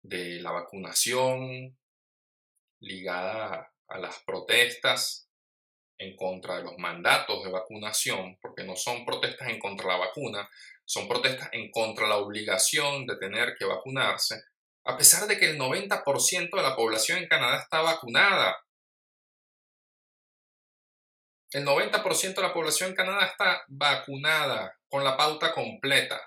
de 0.04 0.40
la 0.40 0.52
vacunación 0.52 1.78
ligada 2.80 3.74
a 3.88 3.98
las 3.98 4.24
protestas 4.24 5.28
en 5.98 6.16
contra 6.16 6.58
de 6.58 6.64
los 6.64 6.78
mandatos 6.78 7.44
de 7.44 7.52
vacunación, 7.52 8.38
porque 8.40 8.64
no 8.64 8.76
son 8.76 9.04
protestas 9.04 9.50
en 9.50 9.60
contra 9.60 9.88
de 9.88 9.94
la 9.94 10.06
vacuna, 10.06 10.50
son 10.86 11.08
protestas 11.08 11.50
en 11.54 11.72
contra 11.72 12.06
de 12.06 12.10
la 12.12 12.18
obligación 12.18 13.08
de 13.08 13.18
tener 13.18 13.56
que 13.58 13.66
vacunarse, 13.66 14.44
a 14.86 14.96
pesar 14.96 15.28
de 15.28 15.38
que 15.38 15.50
el 15.50 15.58
90% 15.58 16.56
de 16.56 16.62
la 16.62 16.76
población 16.76 17.18
en 17.18 17.28
Canadá 17.28 17.58
está 17.58 17.82
vacunada. 17.82 18.56
El 21.52 21.66
90% 21.66 22.36
de 22.36 22.42
la 22.42 22.54
población 22.54 22.90
en 22.90 22.96
Canadá 22.96 23.26
está 23.26 23.64
vacunada 23.70 24.78
con 24.90 25.04
la 25.04 25.16
pauta 25.16 25.54
completa. 25.54 26.20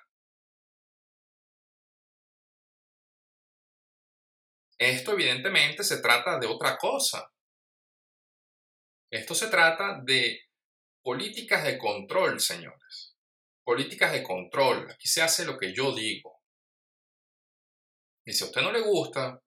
Esto 4.78 5.12
evidentemente 5.12 5.85
se 5.85 6.00
trata 6.00 6.38
de 6.38 6.46
otra 6.46 6.78
cosa. 6.78 7.30
Esto 9.11 9.35
se 9.35 9.48
trata 9.48 10.00
de 10.02 10.40
políticas 11.02 11.64
de 11.64 11.76
control, 11.76 12.40
señores. 12.40 13.14
Políticas 13.62 14.12
de 14.12 14.22
control. 14.22 14.90
Aquí 14.90 15.06
se 15.06 15.20
hace 15.20 15.44
lo 15.44 15.59
que 15.59 15.74
yo 15.74 15.94
digo. 15.94 16.40
Y 18.24 18.33
si 18.33 18.42
a 18.42 18.46
usted 18.46 18.62
no 18.62 18.72
le 18.72 18.80
gusta, 18.80 19.38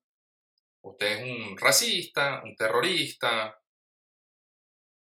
usted 0.82 1.06
es 1.06 1.22
un 1.22 1.58
racista, 1.58 2.40
un 2.44 2.54
terrorista, 2.54 3.58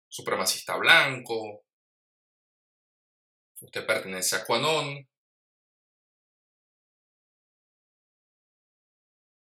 supremacista 0.08 0.76
blanco, 0.78 1.66
usted 3.62 3.86
pertenece 3.86 4.36
a 4.36 4.46
Quanon, 4.46 5.08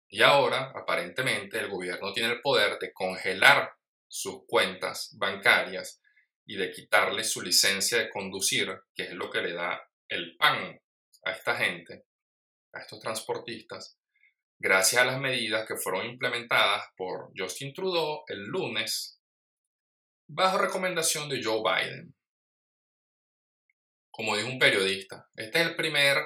y 0.09 0.21
ahora, 0.21 0.73
aparentemente, 0.75 1.59
el 1.59 1.71
gobierno 1.71 2.12
tiene 2.12 2.35
el 2.35 2.41
poder 2.43 2.79
de 2.79 2.93
congelar 2.93 3.73
sus 4.07 4.45
cuentas 4.47 5.17
bancarias 5.19 6.03
y 6.45 6.57
de 6.57 6.71
quitarle 6.71 7.25
su 7.25 7.41
licencia 7.41 7.97
de 7.97 8.11
conducir, 8.11 8.69
que 8.95 9.05
es 9.05 9.12
lo 9.12 9.31
que 9.31 9.41
le 9.41 9.55
da 9.55 9.81
el 10.09 10.37
pan 10.37 10.79
a 11.25 11.31
esta 11.31 11.57
gente, 11.57 12.05
a 12.75 12.81
estos 12.81 13.01
transportistas, 13.01 13.99
gracias 14.59 15.01
a 15.01 15.07
las 15.07 15.19
medidas 15.19 15.67
que 15.67 15.77
fueron 15.77 16.05
implementadas 16.05 16.85
por 16.95 17.33
Justin 17.35 17.73
Trudeau 17.73 18.23
el 18.29 18.43
lunes 18.43 19.21
bajo 20.35 20.59
recomendación 20.59 21.29
de 21.29 21.42
Joe 21.42 21.61
Biden. 21.62 22.14
Como 24.11 24.37
dijo 24.37 24.49
un 24.49 24.59
periodista, 24.59 25.31
este 25.35 25.61
es 25.61 25.66
el 25.68 25.77
primer 25.77 26.16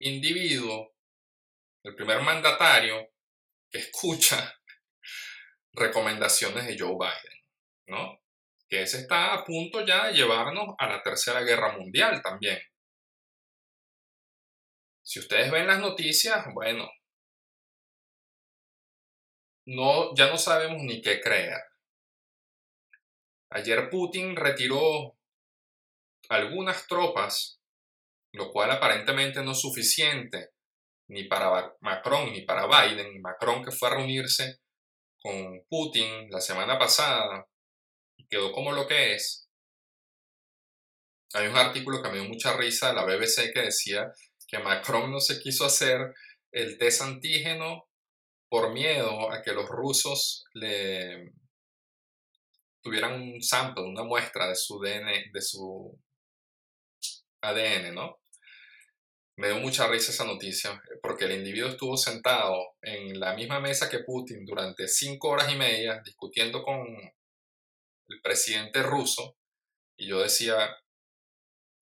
individuo, 0.00 0.94
el 1.82 1.94
primer 1.94 2.22
mandatario 2.22 3.10
que 3.70 3.78
escucha 3.78 4.54
recomendaciones 5.72 6.66
de 6.66 6.78
Joe 6.78 6.94
Biden, 6.94 7.40
¿no? 7.86 8.20
Que 8.68 8.82
ese 8.82 9.00
está 9.00 9.34
a 9.34 9.44
punto 9.44 9.84
ya 9.84 10.06
de 10.06 10.14
llevarnos 10.14 10.74
a 10.78 10.88
la 10.88 11.02
Tercera 11.02 11.40
Guerra 11.42 11.76
Mundial 11.76 12.22
también. 12.22 12.60
Si 15.02 15.20
ustedes 15.20 15.50
ven 15.50 15.66
las 15.66 15.80
noticias, 15.80 16.46
bueno, 16.54 16.90
no, 19.66 20.14
ya 20.14 20.30
no 20.30 20.38
sabemos 20.38 20.82
ni 20.82 21.02
qué 21.02 21.20
creer. 21.20 21.60
Ayer 23.54 23.88
Putin 23.88 24.34
retiró 24.34 25.16
algunas 26.28 26.88
tropas, 26.88 27.60
lo 28.32 28.50
cual 28.50 28.72
aparentemente 28.72 29.44
no 29.44 29.52
es 29.52 29.60
suficiente 29.60 30.50
ni 31.08 31.24
para 31.24 31.72
Macron 31.80 32.32
ni 32.32 32.42
para 32.42 32.66
Biden. 32.66 33.22
Macron 33.22 33.64
que 33.64 33.70
fue 33.70 33.88
a 33.88 33.94
reunirse 33.94 34.58
con 35.22 35.64
Putin 35.68 36.28
la 36.30 36.40
semana 36.40 36.76
pasada 36.76 37.46
y 38.16 38.26
quedó 38.26 38.50
como 38.50 38.72
lo 38.72 38.88
que 38.88 39.14
es. 39.14 39.48
Hay 41.34 41.46
un 41.46 41.56
artículo 41.56 42.02
que 42.02 42.08
me 42.08 42.18
dio 42.18 42.28
mucha 42.28 42.56
risa 42.56 42.88
de 42.88 42.94
la 42.94 43.04
BBC 43.04 43.52
que 43.52 43.62
decía 43.62 44.12
que 44.48 44.58
Macron 44.58 45.12
no 45.12 45.20
se 45.20 45.40
quiso 45.40 45.64
hacer 45.64 46.12
el 46.50 46.76
test 46.76 47.02
antígeno 47.02 47.88
por 48.48 48.72
miedo 48.72 49.30
a 49.30 49.42
que 49.42 49.52
los 49.52 49.68
rusos 49.68 50.44
le 50.54 51.32
tuvieran 52.84 53.14
un 53.14 53.42
sample, 53.42 53.82
una 53.82 54.04
muestra 54.04 54.48
de 54.48 54.54
su 54.54 54.78
DNA, 54.78 55.32
ADN, 57.40 57.94
¿no? 57.94 58.20
Me 59.36 59.48
dio 59.48 59.58
mucha 59.58 59.88
risa 59.88 60.12
esa 60.12 60.24
noticia, 60.24 60.80
porque 61.02 61.24
el 61.24 61.32
individuo 61.32 61.70
estuvo 61.70 61.96
sentado 61.96 62.76
en 62.82 63.18
la 63.18 63.34
misma 63.34 63.58
mesa 63.58 63.88
que 63.88 64.00
Putin 64.00 64.44
durante 64.44 64.86
cinco 64.86 65.30
horas 65.30 65.50
y 65.50 65.56
media 65.56 66.00
discutiendo 66.04 66.62
con 66.62 66.86
el 66.86 68.20
presidente 68.22 68.82
ruso, 68.82 69.36
y 69.96 70.06
yo 70.06 70.20
decía, 70.20 70.76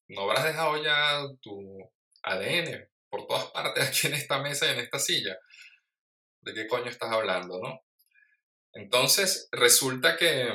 ¿no 0.09 0.23
habrás 0.23 0.45
dejado 0.45 0.83
ya 0.83 1.21
tu 1.41 1.93
ADN 2.23 2.89
por 3.11 3.27
todas 3.27 3.47
partes 3.51 3.89
aquí 3.89 4.07
en 4.07 4.15
esta 4.15 4.41
mesa 4.41 4.67
y 4.67 4.71
en 4.71 4.79
esta 4.79 5.01
silla? 5.01 5.37
¿De 6.43 6.55
qué 6.55 6.69
coño 6.69 6.89
estás 6.89 7.11
hablando, 7.11 7.61
no? 7.61 7.81
Entonces, 8.73 9.49
resulta 9.51 10.17
que 10.17 10.49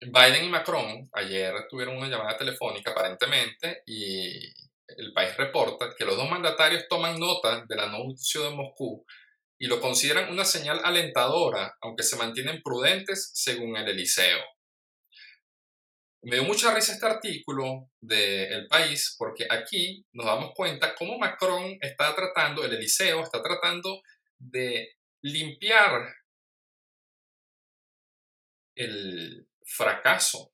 Biden 0.00 0.44
y 0.44 0.48
Macron 0.48 1.10
ayer 1.12 1.52
tuvieron 1.68 1.98
una 1.98 2.08
llamada 2.08 2.36
telefónica 2.36 2.92
aparentemente 2.92 3.82
y 3.86 4.48
el 4.96 5.12
país 5.12 5.36
reporta 5.36 5.94
que 5.96 6.04
los 6.04 6.16
dos 6.16 6.28
mandatarios 6.28 6.88
toman 6.88 7.18
nota 7.18 7.64
del 7.68 7.80
anuncio 7.80 8.42
de 8.44 8.56
Moscú 8.56 9.04
y 9.58 9.66
lo 9.66 9.78
consideran 9.78 10.32
una 10.32 10.46
señal 10.46 10.80
alentadora, 10.82 11.76
aunque 11.82 12.02
se 12.02 12.16
mantienen 12.16 12.62
prudentes 12.62 13.30
según 13.34 13.76
el 13.76 13.88
Eliseo. 13.88 14.40
Me 16.22 16.36
dio 16.36 16.44
mucha 16.44 16.74
risa 16.74 16.92
este 16.92 17.06
artículo 17.06 17.90
del 18.00 18.66
país 18.68 19.14
porque 19.18 19.46
aquí 19.48 20.04
nos 20.12 20.26
damos 20.26 20.52
cuenta 20.54 20.94
cómo 20.94 21.18
Macron 21.18 21.76
está 21.80 22.14
tratando, 22.14 22.64
el 22.64 22.72
Eliseo 22.72 23.22
está 23.22 23.42
tratando 23.42 24.00
de 24.38 24.96
limpiar 25.22 26.14
el 28.74 29.49
fracaso 29.70 30.52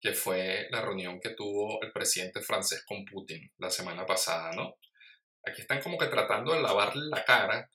que 0.00 0.12
fue 0.12 0.68
la 0.70 0.82
reunión 0.82 1.18
que 1.20 1.30
tuvo 1.30 1.82
el 1.82 1.90
presidente 1.92 2.40
francés 2.40 2.84
con 2.86 3.04
Putin 3.04 3.50
la 3.58 3.70
semana 3.70 4.06
pasada, 4.06 4.52
¿no? 4.52 4.74
Aquí 5.46 5.62
están 5.62 5.82
como 5.82 5.98
que 5.98 6.06
tratando 6.06 6.52
de 6.52 6.62
lavarle 6.62 7.08
la 7.08 7.24
cara 7.24 7.68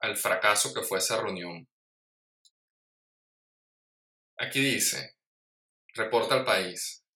al 0.00 0.16
fracaso 0.16 0.74
que 0.74 0.82
fue 0.82 0.98
esa 0.98 1.20
reunión. 1.20 1.66
Aquí 4.38 4.60
dice, 4.60 5.14
reporta 5.94 6.34
al 6.34 6.44
país, 6.44 7.06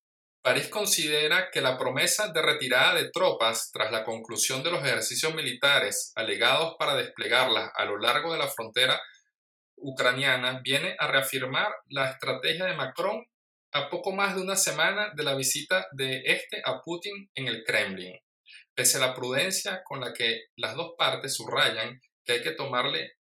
París 0.42 0.68
considera 0.68 1.50
que 1.50 1.61
la 1.61 1.76
promesa 1.76 2.28
de 2.28 2.40
retirada 2.40 2.94
de 2.94 3.11
tropas 3.11 3.70
tras 3.70 3.92
la 3.92 4.04
conclusión 4.04 4.62
de 4.62 4.70
los 4.70 4.83
ejercicios 4.83 5.35
militares 5.35 6.12
alegados 6.14 6.76
para 6.78 6.94
desplegarlas 6.94 7.70
a 7.74 7.85
lo 7.85 7.98
largo 7.98 8.33
de 8.33 8.38
la 8.38 8.48
frontera 8.48 8.98
ucraniana 9.80 10.60
viene 10.62 10.96
a 10.98 11.06
reafirmar 11.08 11.72
la 11.88 12.10
estrategia 12.10 12.66
de 12.66 12.76
Macron 12.76 13.24
a 13.72 13.88
poco 13.88 14.12
más 14.12 14.34
de 14.34 14.42
una 14.42 14.56
semana 14.56 15.12
de 15.14 15.22
la 15.22 15.34
visita 15.34 15.86
de 15.92 16.22
este 16.24 16.60
a 16.64 16.80
Putin 16.82 17.30
en 17.34 17.46
el 17.46 17.62
Kremlin, 17.64 18.18
pese 18.74 18.98
a 18.98 19.06
la 19.06 19.14
prudencia 19.14 19.82
con 19.84 20.00
la 20.00 20.12
que 20.12 20.44
las 20.56 20.74
dos 20.74 20.94
partes 20.98 21.34
subrayan 21.34 22.00
que 22.24 22.32
hay 22.32 22.42
que 22.42 22.52
tomarle, 22.52 23.12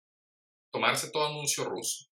tomarse 0.72 1.12
todo 1.12 1.28
anuncio 1.28 1.65
ruso. 1.65 2.06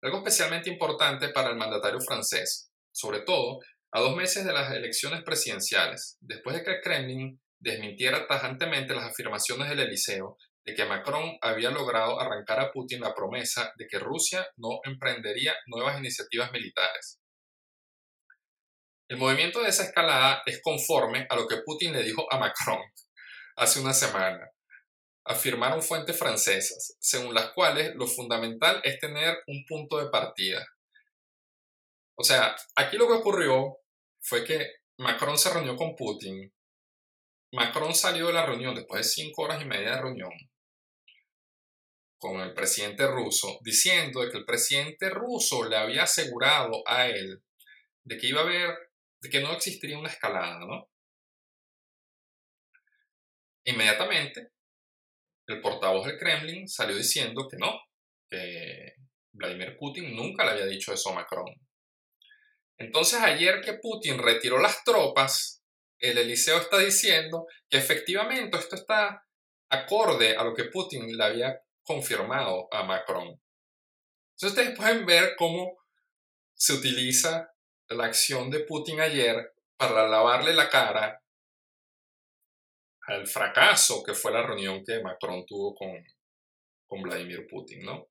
Algo 0.00 0.18
especialmente 0.18 0.70
importante 0.70 1.30
para 1.30 1.50
el 1.50 1.56
mandatario 1.56 2.00
francés, 2.00 2.70
sobre 2.92 3.20
todo 3.20 3.58
a 3.90 4.00
dos 4.00 4.14
meses 4.14 4.44
de 4.44 4.52
las 4.52 4.72
elecciones 4.72 5.22
presidenciales, 5.24 6.16
después 6.20 6.56
de 6.56 6.62
que 6.62 6.70
el 6.70 6.80
Kremlin 6.80 7.40
desmintiera 7.58 8.26
tajantemente 8.26 8.94
las 8.94 9.06
afirmaciones 9.06 9.68
del 9.68 9.80
Eliseo 9.80 10.36
de 10.68 10.74
que 10.74 10.84
Macron 10.84 11.38
había 11.40 11.70
logrado 11.70 12.20
arrancar 12.20 12.60
a 12.60 12.70
Putin 12.70 13.00
la 13.00 13.14
promesa 13.14 13.72
de 13.78 13.86
que 13.86 13.98
Rusia 13.98 14.46
no 14.56 14.80
emprendería 14.84 15.56
nuevas 15.66 15.98
iniciativas 15.98 16.52
militares. 16.52 17.18
El 19.08 19.16
movimiento 19.16 19.62
de 19.62 19.70
esa 19.70 19.84
escalada 19.84 20.42
es 20.44 20.60
conforme 20.62 21.26
a 21.30 21.36
lo 21.36 21.48
que 21.48 21.62
Putin 21.64 21.94
le 21.94 22.02
dijo 22.02 22.30
a 22.30 22.38
Macron 22.38 22.80
hace 23.56 23.80
una 23.80 23.94
semana. 23.94 24.46
Afirmaron 25.24 25.82
fuentes 25.82 26.18
francesas, 26.18 26.98
según 27.00 27.34
las 27.34 27.52
cuales 27.52 27.94
lo 27.94 28.06
fundamental 28.06 28.82
es 28.84 28.98
tener 28.98 29.38
un 29.46 29.64
punto 29.66 29.96
de 29.96 30.10
partida. 30.10 30.66
O 32.14 32.24
sea, 32.24 32.54
aquí 32.76 32.98
lo 32.98 33.06
que 33.06 33.14
ocurrió 33.14 33.78
fue 34.20 34.44
que 34.44 34.70
Macron 34.98 35.38
se 35.38 35.50
reunió 35.50 35.76
con 35.76 35.96
Putin. 35.96 36.52
Macron 37.52 37.94
salió 37.94 38.26
de 38.26 38.34
la 38.34 38.44
reunión 38.44 38.74
después 38.74 39.06
de 39.06 39.10
cinco 39.10 39.44
horas 39.44 39.62
y 39.62 39.64
media 39.64 39.92
de 39.92 40.02
reunión 40.02 40.30
con 42.18 42.40
el 42.40 42.52
presidente 42.52 43.06
ruso, 43.06 43.58
diciendo 43.62 44.20
de 44.20 44.30
que 44.30 44.38
el 44.38 44.44
presidente 44.44 45.08
ruso 45.08 45.64
le 45.68 45.76
había 45.76 46.02
asegurado 46.02 46.82
a 46.86 47.06
él 47.06 47.42
de 48.04 48.16
que 48.16 48.26
iba 48.26 48.40
a 48.40 48.44
haber 48.44 48.74
de 49.20 49.30
que 49.30 49.40
no 49.40 49.52
existiría 49.52 49.98
una 49.98 50.10
escalada, 50.10 50.60
¿no? 50.60 50.88
Inmediatamente, 53.64 54.52
el 55.46 55.60
portavoz 55.60 56.06
del 56.06 56.18
Kremlin 56.18 56.68
salió 56.68 56.96
diciendo 56.96 57.46
que 57.50 57.56
no, 57.58 57.80
que 58.28 58.94
Vladimir 59.32 59.76
Putin 59.76 60.14
nunca 60.14 60.44
le 60.44 60.52
había 60.52 60.66
dicho 60.66 60.92
eso 60.92 61.10
a 61.10 61.14
Macron. 61.14 61.52
Entonces, 62.78 63.20
ayer 63.20 63.60
que 63.60 63.74
Putin 63.74 64.18
retiró 64.18 64.58
las 64.58 64.84
tropas, 64.84 65.62
el 65.98 66.16
Eliseo 66.16 66.58
está 66.58 66.78
diciendo 66.78 67.46
que 67.68 67.78
efectivamente 67.78 68.56
esto 68.56 68.76
está 68.76 69.26
acorde 69.68 70.36
a 70.36 70.44
lo 70.44 70.54
que 70.54 70.64
Putin 70.66 71.16
le 71.16 71.24
había 71.24 71.60
confirmado 71.88 72.68
a 72.70 72.84
Macron. 72.84 73.40
Entonces, 74.36 74.58
ustedes 74.58 74.76
pueden 74.76 75.06
ver 75.06 75.34
cómo 75.36 75.76
se 76.54 76.74
utiliza 76.74 77.50
la 77.88 78.04
acción 78.04 78.50
de 78.50 78.60
Putin 78.60 79.00
ayer 79.00 79.54
para 79.76 80.06
lavarle 80.06 80.52
la 80.52 80.68
cara 80.68 81.20
al 83.06 83.26
fracaso 83.26 84.02
que 84.04 84.12
fue 84.12 84.30
la 84.30 84.46
reunión 84.46 84.84
que 84.84 85.02
Macron 85.02 85.46
tuvo 85.46 85.74
con, 85.74 85.90
con 86.86 87.00
Vladimir 87.00 87.46
Putin, 87.48 87.80
¿no? 87.84 88.06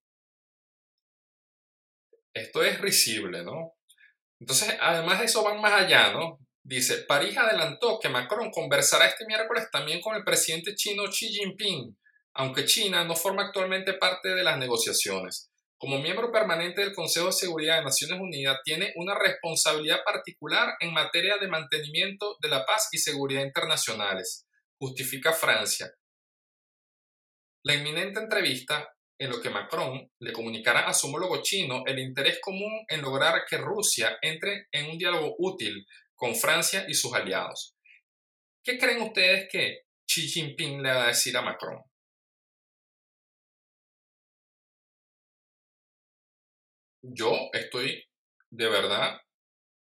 Esto 2.33 2.63
es 2.63 2.81
risible, 2.81 3.43
¿no? 3.43 3.75
Entonces, 4.39 4.75
además 4.81 5.19
de 5.19 5.25
eso 5.25 5.43
van 5.43 5.61
más 5.61 5.73
allá, 5.73 6.13
¿no? 6.13 6.39
Dice, 6.63 7.03
París 7.03 7.37
adelantó 7.37 7.99
que 7.99 8.09
Macron 8.09 8.49
conversará 8.51 9.05
este 9.05 9.25
miércoles 9.25 9.69
también 9.71 10.01
con 10.01 10.15
el 10.15 10.23
presidente 10.23 10.75
chino 10.75 11.05
Xi 11.05 11.29
Jinping, 11.29 11.95
aunque 12.37 12.65
China 12.65 13.03
no 13.03 13.15
forma 13.15 13.43
actualmente 13.43 13.93
parte 13.93 14.29
de 14.29 14.43
las 14.43 14.57
negociaciones. 14.57 15.49
Como 15.79 15.99
miembro 15.99 16.31
permanente 16.31 16.81
del 16.81 16.93
Consejo 16.93 17.27
de 17.27 17.33
Seguridad 17.33 17.77
de 17.77 17.85
Naciones 17.85 18.19
Unidas, 18.19 18.59
tiene 18.63 18.93
una 18.95 19.17
responsabilidad 19.17 20.03
particular 20.03 20.75
en 20.79 20.93
materia 20.93 21.37
de 21.37 21.47
mantenimiento 21.47 22.37
de 22.41 22.49
la 22.49 22.65
paz 22.65 22.89
y 22.91 22.99
seguridad 22.99 23.43
internacionales, 23.43 24.45
justifica 24.79 25.33
Francia. 25.33 25.91
La 27.63 27.73
inminente 27.73 28.19
entrevista 28.19 28.87
en 29.19 29.31
lo 29.31 29.41
que 29.41 29.49
Macron 29.49 30.07
le 30.19 30.31
comunicará 30.31 30.87
a 30.87 30.93
su 30.93 31.07
homólogo 31.07 31.41
chino 31.41 31.83
el 31.87 31.97
interés 31.97 32.39
común 32.39 32.85
en 32.87 33.01
lograr 33.01 33.45
que 33.49 33.57
Rusia 33.57 34.17
entre 34.21 34.67
en 34.71 34.91
un 34.91 34.97
diálogo 34.97 35.35
útil 35.39 35.85
con 36.15 36.35
Francia 36.35 36.85
y 36.87 36.93
sus 36.93 37.13
aliados. 37.13 37.75
¿Qué 38.63 38.77
creen 38.77 39.01
ustedes 39.01 39.47
que 39.51 39.81
Xi 40.05 40.27
Jinping 40.27 40.83
le 40.83 40.91
va 40.91 41.05
a 41.05 41.07
decir 41.07 41.35
a 41.35 41.41
Macron? 41.41 41.81
Yo 47.13 47.49
estoy 47.53 48.03
de 48.49 48.69
verdad 48.69 49.19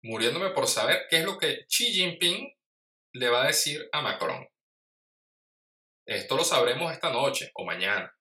muriéndome 0.02 0.50
por 0.50 0.66
saber 0.66 1.06
qué 1.09 1.18
es 1.18 1.24
lo 1.24 1.38
que 1.38 1.66
Xi 1.66 1.92
Jinping 1.92 2.52
le 3.14 3.28
va 3.28 3.42
a 3.42 3.46
decir 3.48 3.88
a 3.92 4.00
Macron. 4.02 4.46
Esto 6.06 6.37
lo 6.37 6.44
sabremos 6.44 6.92
esta 6.92 7.12
noche 7.12 7.50
o 7.54 7.64
mañana. 7.64 8.12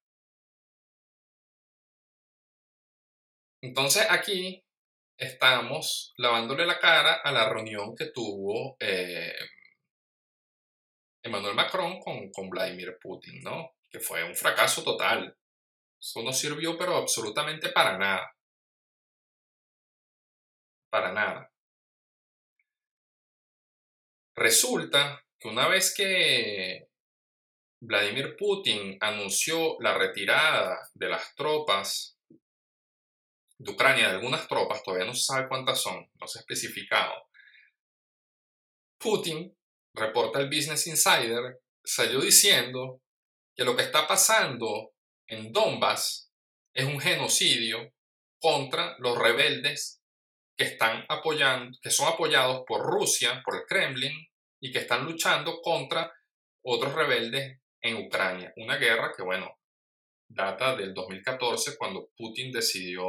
Entonces 3.62 4.06
aquí 4.10 4.64
estamos 5.18 6.14
lavándole 6.18 6.66
la 6.66 6.80
cara 6.80 7.16
a 7.24 7.32
la 7.32 7.50
reunión 7.50 7.96
que 7.96 8.12
tuvo 8.12 8.78
eh, 8.80 9.36
Emmanuel 11.24 11.56
Macron 11.56 12.00
con, 12.00 12.32
con 12.32 12.50
Vladimir 12.50 12.98
Putin, 13.02 13.42
¿no? 13.42 13.72
Que 13.90 14.00
fue 14.00 14.24
un 14.24 14.36
fracaso 14.36 14.84
total. 14.84 15.36
Eso 16.00 16.24
no 16.24 16.32
sirvió 16.32 16.78
pero 16.78 16.96
absolutamente 16.96 17.70
para 17.70 17.98
nada. 17.98 18.34
Para 20.90 21.12
nada. 21.12 21.52
Resulta 24.36 25.24
que 25.38 25.48
una 25.48 25.68
vez 25.68 25.94
que 25.94 26.90
Vladimir 27.82 28.36
Putin 28.38 28.98
anunció 29.00 29.78
la 29.80 29.98
retirada 29.98 30.90
de 30.94 31.10
las 31.10 31.36
tropas 31.36 32.18
de 33.58 33.72
Ucrania, 33.72 34.08
de 34.08 34.16
algunas 34.16 34.48
tropas, 34.48 34.82
todavía 34.84 35.06
no 35.06 35.14
se 35.14 35.24
sabe 35.24 35.48
cuántas 35.50 35.82
son, 35.82 36.10
no 36.20 36.28
se 36.28 36.40
ha 36.40 36.42
especificado. 36.42 37.30
Putin, 38.98 39.56
reporta 39.94 40.40
el 40.40 40.48
Business 40.48 40.88
Insider, 40.88 41.60
salió 41.84 42.22
diciendo 42.22 43.02
que 43.56 43.66
lo 43.66 43.76
que 43.76 43.84
está 43.84 44.08
pasando 44.08 44.94
en 45.28 45.52
Donbass 45.52 46.32
es 46.74 46.86
un 46.86 47.00
genocidio 47.00 47.94
contra 48.40 48.96
los 49.00 49.18
rebeldes 49.18 49.99
están 50.64 51.06
apoyando, 51.08 51.78
que 51.82 51.90
son 51.90 52.08
apoyados 52.08 52.64
por 52.68 52.82
Rusia, 52.82 53.42
por 53.44 53.56
el 53.56 53.64
Kremlin, 53.68 54.14
y 54.62 54.72
que 54.72 54.80
están 54.80 55.06
luchando 55.06 55.62
contra 55.62 56.12
otros 56.64 56.94
rebeldes 56.94 57.60
en 57.82 58.06
Ucrania. 58.06 58.52
Una 58.58 58.78
guerra 58.78 59.12
que, 59.16 59.24
bueno, 59.24 59.50
data 60.28 60.76
del 60.76 60.94
2014 60.94 61.78
cuando 61.78 62.10
Putin 62.16 62.52
decidió 62.52 63.06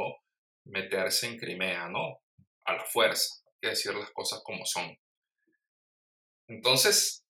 meterse 0.65 1.27
en 1.27 1.37
Crimea, 1.37 1.89
¿no? 1.89 2.21
A 2.65 2.73
la 2.73 2.85
fuerza, 2.85 3.29
hay 3.45 3.53
que 3.61 3.67
decir 3.69 3.93
las 3.93 4.11
cosas 4.11 4.41
como 4.43 4.65
son. 4.65 4.95
Entonces, 6.47 7.25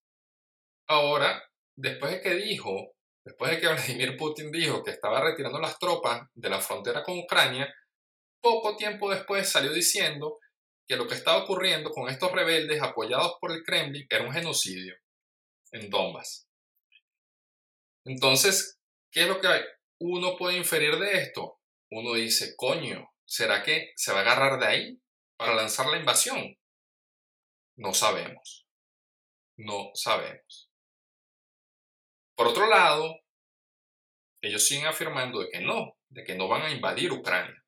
ahora, 0.88 1.44
después 1.76 2.12
de 2.12 2.22
que 2.22 2.36
dijo, 2.36 2.94
después 3.24 3.52
de 3.52 3.60
que 3.60 3.68
Vladimir 3.74 4.18
Putin 4.18 4.52
dijo 4.52 4.84
que 4.84 4.92
estaba 4.92 5.22
retirando 5.22 5.60
las 5.60 5.78
tropas 5.78 6.28
de 6.34 6.50
la 6.50 6.60
frontera 6.60 7.04
con 7.04 7.18
Ucrania, 7.20 7.74
poco 8.42 8.76
tiempo 8.76 9.10
después 9.10 9.50
salió 9.50 9.72
diciendo 9.72 10.40
que 10.88 10.96
lo 10.96 11.08
que 11.08 11.16
estaba 11.16 11.44
ocurriendo 11.44 11.92
con 11.92 12.10
estos 12.10 12.32
rebeldes 12.32 12.82
apoyados 12.82 13.36
por 13.40 13.52
el 13.52 13.64
Kremlin 13.64 14.06
era 14.10 14.26
un 14.26 14.34
genocidio 14.34 14.96
en 15.72 15.90
Donbass. 15.90 16.48
Entonces, 18.04 18.80
¿qué 19.12 19.22
es 19.22 19.28
lo 19.28 19.40
que 19.40 19.48
uno 20.00 20.36
puede 20.38 20.58
inferir 20.58 20.98
de 20.98 21.22
esto? 21.22 21.60
Uno 21.92 22.14
dice, 22.14 22.56
coño, 22.56 23.10
¿será 23.26 23.64
que 23.64 23.94
se 23.96 24.12
va 24.12 24.20
a 24.20 24.22
agarrar 24.22 24.60
de 24.60 24.66
ahí 24.66 25.02
para 25.38 25.56
lanzar 25.56 25.88
la 25.88 25.98
invasión? 25.98 26.58
No 27.78 27.94
sabemos. 27.94 28.66
No 29.58 29.92
sabemos. 29.94 30.70
Por 32.36 32.48
otro 32.48 32.68
lado, 32.68 33.20
ellos 34.42 34.66
siguen 34.66 34.88
afirmando 34.88 35.42
de 35.42 35.50
que 35.50 35.60
no, 35.62 35.98
de 36.10 36.24
que 36.24 36.36
no 36.36 36.48
van 36.48 36.64
a 36.64 36.72
invadir 36.72 37.12
Ucrania. 37.12 37.61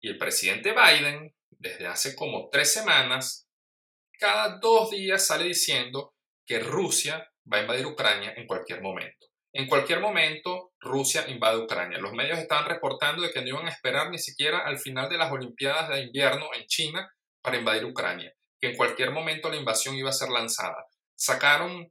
Y 0.00 0.08
el 0.08 0.18
presidente 0.18 0.72
Biden, 0.72 1.34
desde 1.50 1.86
hace 1.86 2.14
como 2.14 2.48
tres 2.50 2.72
semanas, 2.72 3.48
cada 4.18 4.58
dos 4.58 4.90
días 4.90 5.26
sale 5.26 5.44
diciendo 5.44 6.14
que 6.46 6.60
Rusia 6.60 7.30
va 7.52 7.58
a 7.58 7.62
invadir 7.62 7.86
Ucrania 7.86 8.34
en 8.36 8.46
cualquier 8.46 8.80
momento. 8.80 9.26
En 9.52 9.66
cualquier 9.66 10.00
momento, 10.00 10.72
Rusia 10.78 11.26
invade 11.28 11.58
Ucrania. 11.58 11.98
Los 11.98 12.12
medios 12.12 12.38
estaban 12.38 12.66
reportando 12.66 13.22
de 13.22 13.32
que 13.32 13.40
no 13.40 13.48
iban 13.48 13.66
a 13.66 13.70
esperar 13.70 14.10
ni 14.10 14.18
siquiera 14.18 14.58
al 14.58 14.78
final 14.78 15.08
de 15.08 15.18
las 15.18 15.32
Olimpiadas 15.32 15.88
de 15.88 16.02
invierno 16.02 16.46
en 16.54 16.66
China 16.66 17.10
para 17.42 17.56
invadir 17.56 17.84
Ucrania, 17.84 18.32
que 18.60 18.68
en 18.70 18.76
cualquier 18.76 19.10
momento 19.10 19.48
la 19.50 19.56
invasión 19.56 19.96
iba 19.96 20.10
a 20.10 20.12
ser 20.12 20.28
lanzada. 20.28 20.86
Sacaron 21.16 21.90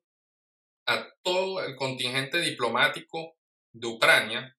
a 0.86 1.08
todo 1.22 1.62
el 1.64 1.76
contingente 1.76 2.40
diplomático 2.40 3.36
de 3.74 3.88
Ucrania 3.88 4.57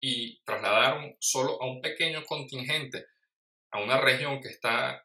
y 0.00 0.42
trasladaron 0.44 1.16
solo 1.20 1.60
a 1.60 1.66
un 1.66 1.80
pequeño 1.80 2.24
contingente 2.24 3.06
a 3.72 3.80
una 3.80 4.00
región 4.00 4.40
que 4.40 4.48
está 4.48 5.04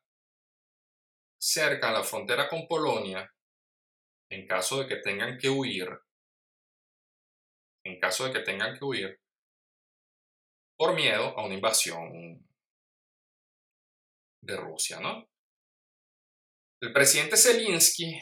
cerca 1.39 1.89
a 1.89 1.93
la 1.93 2.03
frontera 2.03 2.47
con 2.47 2.67
Polonia, 2.67 3.33
en 4.29 4.47
caso 4.47 4.81
de 4.81 4.87
que 4.87 4.97
tengan 4.97 5.37
que 5.37 5.49
huir, 5.49 5.89
en 7.83 7.99
caso 7.99 8.25
de 8.25 8.33
que 8.33 8.39
tengan 8.41 8.77
que 8.77 8.85
huir, 8.85 9.19
por 10.77 10.95
miedo 10.95 11.37
a 11.37 11.45
una 11.45 11.55
invasión 11.55 12.47
de 14.41 14.57
Rusia, 14.57 14.99
¿no? 14.99 15.27
El 16.81 16.93
presidente 16.93 17.37
Zelensky, 17.37 18.19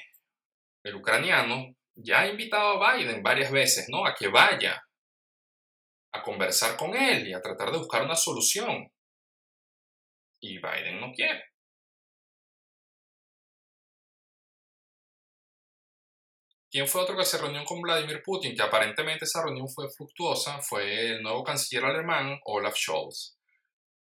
el 0.84 0.96
ucraniano, 0.96 1.76
ya 1.96 2.22
ha 2.22 2.28
invitado 2.28 2.84
a 2.84 2.96
Biden 2.96 3.22
varias 3.22 3.52
veces, 3.52 3.88
¿no? 3.90 4.06
A 4.06 4.16
que 4.16 4.28
vaya 4.28 4.82
a 6.12 6.24
conversar 6.24 6.78
con 6.78 6.96
él 6.96 7.28
y 7.28 7.34
a 7.34 7.42
tratar 7.42 7.72
de 7.72 7.78
buscar 7.78 8.04
una 8.04 8.16
solución. 8.16 8.92
Y 10.42 10.58
Biden 10.58 11.00
no 11.02 11.12
quiere. 11.14 11.44
¿Quién 16.72 16.88
fue 16.88 17.02
otro 17.02 17.18
que 17.18 17.26
se 17.26 17.40
reunió 17.40 17.66
con 17.66 17.82
Vladimir 17.82 18.22
Putin? 18.24 18.56
Que 18.56 18.62
aparentemente 18.62 19.26
esa 19.26 19.44
reunión 19.44 19.68
fue 19.68 19.90
fructuosa. 19.90 20.62
Fue 20.62 21.14
el 21.14 21.24
nuevo 21.24 21.44
canciller 21.44 21.84
alemán, 21.86 22.40
Olaf 22.46 22.76
Scholz, 22.76 23.38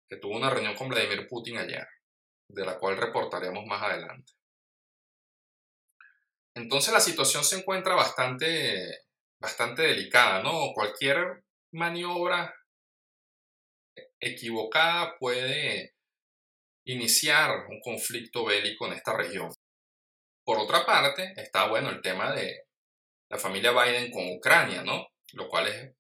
que 0.10 0.18
tuvo 0.18 0.38
una 0.38 0.50
reunión 0.50 0.76
con 0.76 0.88
Vladimir 0.88 1.28
Putin 1.28 1.58
ayer, 1.58 1.86
de 2.50 2.66
la 2.66 2.80
cual 2.80 2.98
reportaremos 2.98 3.66
más 3.66 3.84
adelante. 3.84 4.34
Entonces 6.56 6.94
la 6.94 7.02
situación 7.02 7.44
se 7.44 7.58
encuentra 7.58 7.96
bastante, 7.96 9.00
bastante 9.42 9.82
delicada, 9.82 10.42
¿no? 10.42 10.72
Cualquier 10.74 11.45
maniobra 11.76 12.54
equivocada 14.20 15.18
puede 15.20 15.94
iniciar 16.86 17.68
un 17.70 17.80
conflicto 17.82 18.46
bélico 18.46 18.88
en 18.88 18.94
esta 18.94 19.16
región. 19.16 19.50
Por 20.44 20.60
otra 20.60 20.86
parte, 20.86 21.34
está 21.36 21.68
bueno 21.68 21.90
el 21.90 22.02
tema 22.02 22.34
de 22.34 22.66
la 23.30 23.38
familia 23.38 23.72
Biden 23.72 24.12
con 24.12 24.32
Ucrania, 24.32 24.84
¿no? 24.84 25.08
Lo 25.34 25.50
cual 25.50 25.68
es 25.68 25.96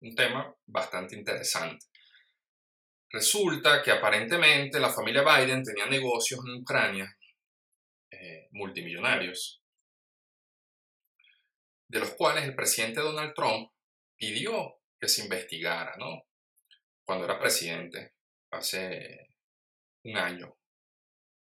un 0.00 0.14
tema 0.14 0.54
bastante 0.66 1.16
interesante. 1.16 1.86
Resulta 3.10 3.82
que 3.82 3.92
aparentemente 3.92 4.80
la 4.80 4.92
familia 4.92 5.22
Biden 5.22 5.62
tenía 5.62 5.86
negocios 5.86 6.40
en 6.44 6.60
Ucrania 6.60 7.16
eh, 8.10 8.48
multimillonarios, 8.50 9.62
de 11.88 12.00
los 12.00 12.10
cuales 12.14 12.44
el 12.44 12.56
presidente 12.56 13.00
Donald 13.00 13.32
Trump 13.34 13.70
pidió 14.16 14.80
que 15.04 15.08
se 15.10 15.22
investigara, 15.22 15.94
¿no? 15.98 16.22
Cuando 17.04 17.26
era 17.26 17.38
presidente, 17.38 18.14
hace 18.50 19.28
un 20.04 20.16
año. 20.16 20.56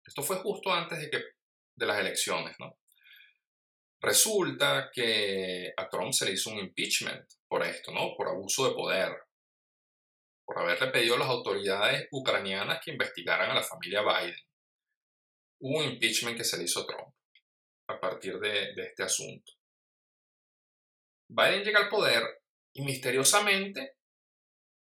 Esto 0.06 0.22
fue 0.22 0.36
justo 0.38 0.72
antes 0.72 1.00
de, 1.00 1.10
que, 1.10 1.18
de 1.76 1.86
las 1.88 2.00
elecciones, 2.00 2.56
¿no? 2.60 2.78
Resulta 4.02 4.92
que 4.94 5.74
a 5.76 5.90
Trump 5.90 6.14
se 6.14 6.26
le 6.26 6.34
hizo 6.34 6.52
un 6.52 6.60
impeachment 6.60 7.28
por 7.48 7.66
esto, 7.66 7.92
¿no? 7.92 8.14
Por 8.16 8.28
abuso 8.28 8.70
de 8.70 8.76
poder, 8.76 9.18
por 10.46 10.60
haberle 10.60 10.92
pedido 10.92 11.16
a 11.16 11.20
las 11.20 11.30
autoridades 11.30 12.08
ucranianas 12.12 12.82
que 12.86 12.92
investigaran 12.92 13.50
a 13.50 13.56
la 13.56 13.64
familia 13.64 14.04
Biden. 14.04 14.46
Hubo 15.62 15.80
un 15.80 15.86
impeachment 15.86 16.38
que 16.38 16.44
se 16.44 16.58
le 16.58 16.66
hizo 16.66 16.82
a 16.82 16.86
Trump 16.86 17.16
a 17.88 18.00
partir 18.00 18.40
de, 18.40 18.76
de 18.76 18.84
este 18.84 19.02
asunto. 19.02 19.54
Biden 21.28 21.64
llega 21.64 21.80
al 21.80 21.90
poder 21.90 22.39
y 22.80 22.82
misteriosamente, 22.82 23.98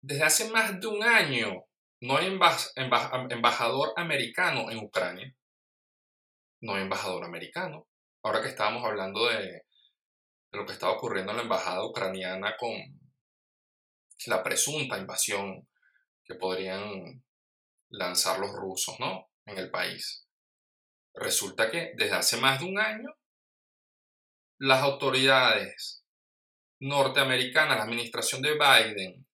desde 0.01 0.23
hace 0.23 0.51
más 0.51 0.81
de 0.81 0.87
un 0.87 1.03
año, 1.03 1.65
no 2.01 2.17
hay 2.17 2.27
embajador 2.77 3.93
americano 3.97 4.71
en 4.71 4.79
Ucrania. 4.79 5.35
No 6.61 6.75
hay 6.75 6.83
embajador 6.83 7.25
americano. 7.25 7.89
Ahora 8.23 8.41
que 8.41 8.51
estábamos 8.51 8.85
hablando 8.85 9.29
de, 9.29 9.63
lo 10.53 10.65
que 10.65 10.75
estaba 10.75 10.93
ocurriendo 10.93 11.33
en 11.33 11.39
la 11.39 11.43
embajada 11.43 11.85
ucraniana 11.85 12.57
con 12.57 12.71
la 14.27 14.45
presunta 14.45 14.97
invasión 14.97 15.69
que 16.25 16.37
podrían 16.37 17.25
lanzar 17.89 18.39
los 18.39 18.53
rusos, 18.53 18.95
¿no? 19.01 19.29
En 19.45 19.59
el 19.59 19.73
país. 19.73 20.29
Resulta 21.15 21.69
que 21.69 21.95
desde 21.97 22.15
hace 22.15 22.37
más 22.37 22.61
de 22.61 22.67
un 22.67 22.79
año 22.79 23.09
las 24.59 24.83
autoridades 24.83 26.02
norteamericana, 26.83 27.77
la 27.77 27.85
administración 27.85 28.43
de 28.43 28.55
Biden 28.55 29.27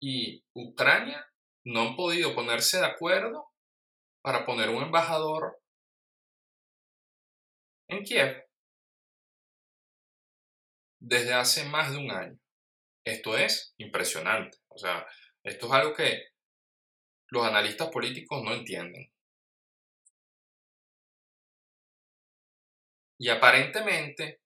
y 0.00 0.42
Ucrania 0.54 1.30
no 1.64 1.82
han 1.82 1.96
podido 1.96 2.34
ponerse 2.34 2.78
de 2.78 2.86
acuerdo 2.86 3.50
para 4.22 4.46
poner 4.46 4.70
un 4.70 4.82
embajador 4.82 5.60
en 7.88 8.04
Kiev. 8.04 8.44
desde 11.00 11.32
hace 11.32 11.64
más 11.64 11.92
de 11.92 11.98
un 11.98 12.10
año. 12.10 12.38
Esto 13.04 13.36
es 13.36 13.72
impresionante. 13.78 14.58
O 14.68 14.78
sea, 14.78 15.06
esto 15.44 15.66
es 15.66 15.72
algo 15.72 15.94
que 15.94 16.24
los 17.28 17.46
analistas 17.46 17.88
políticos 17.88 18.42
no 18.42 18.52
entienden. 18.52 19.12
Y 23.18 23.28
aparentemente, 23.28 24.40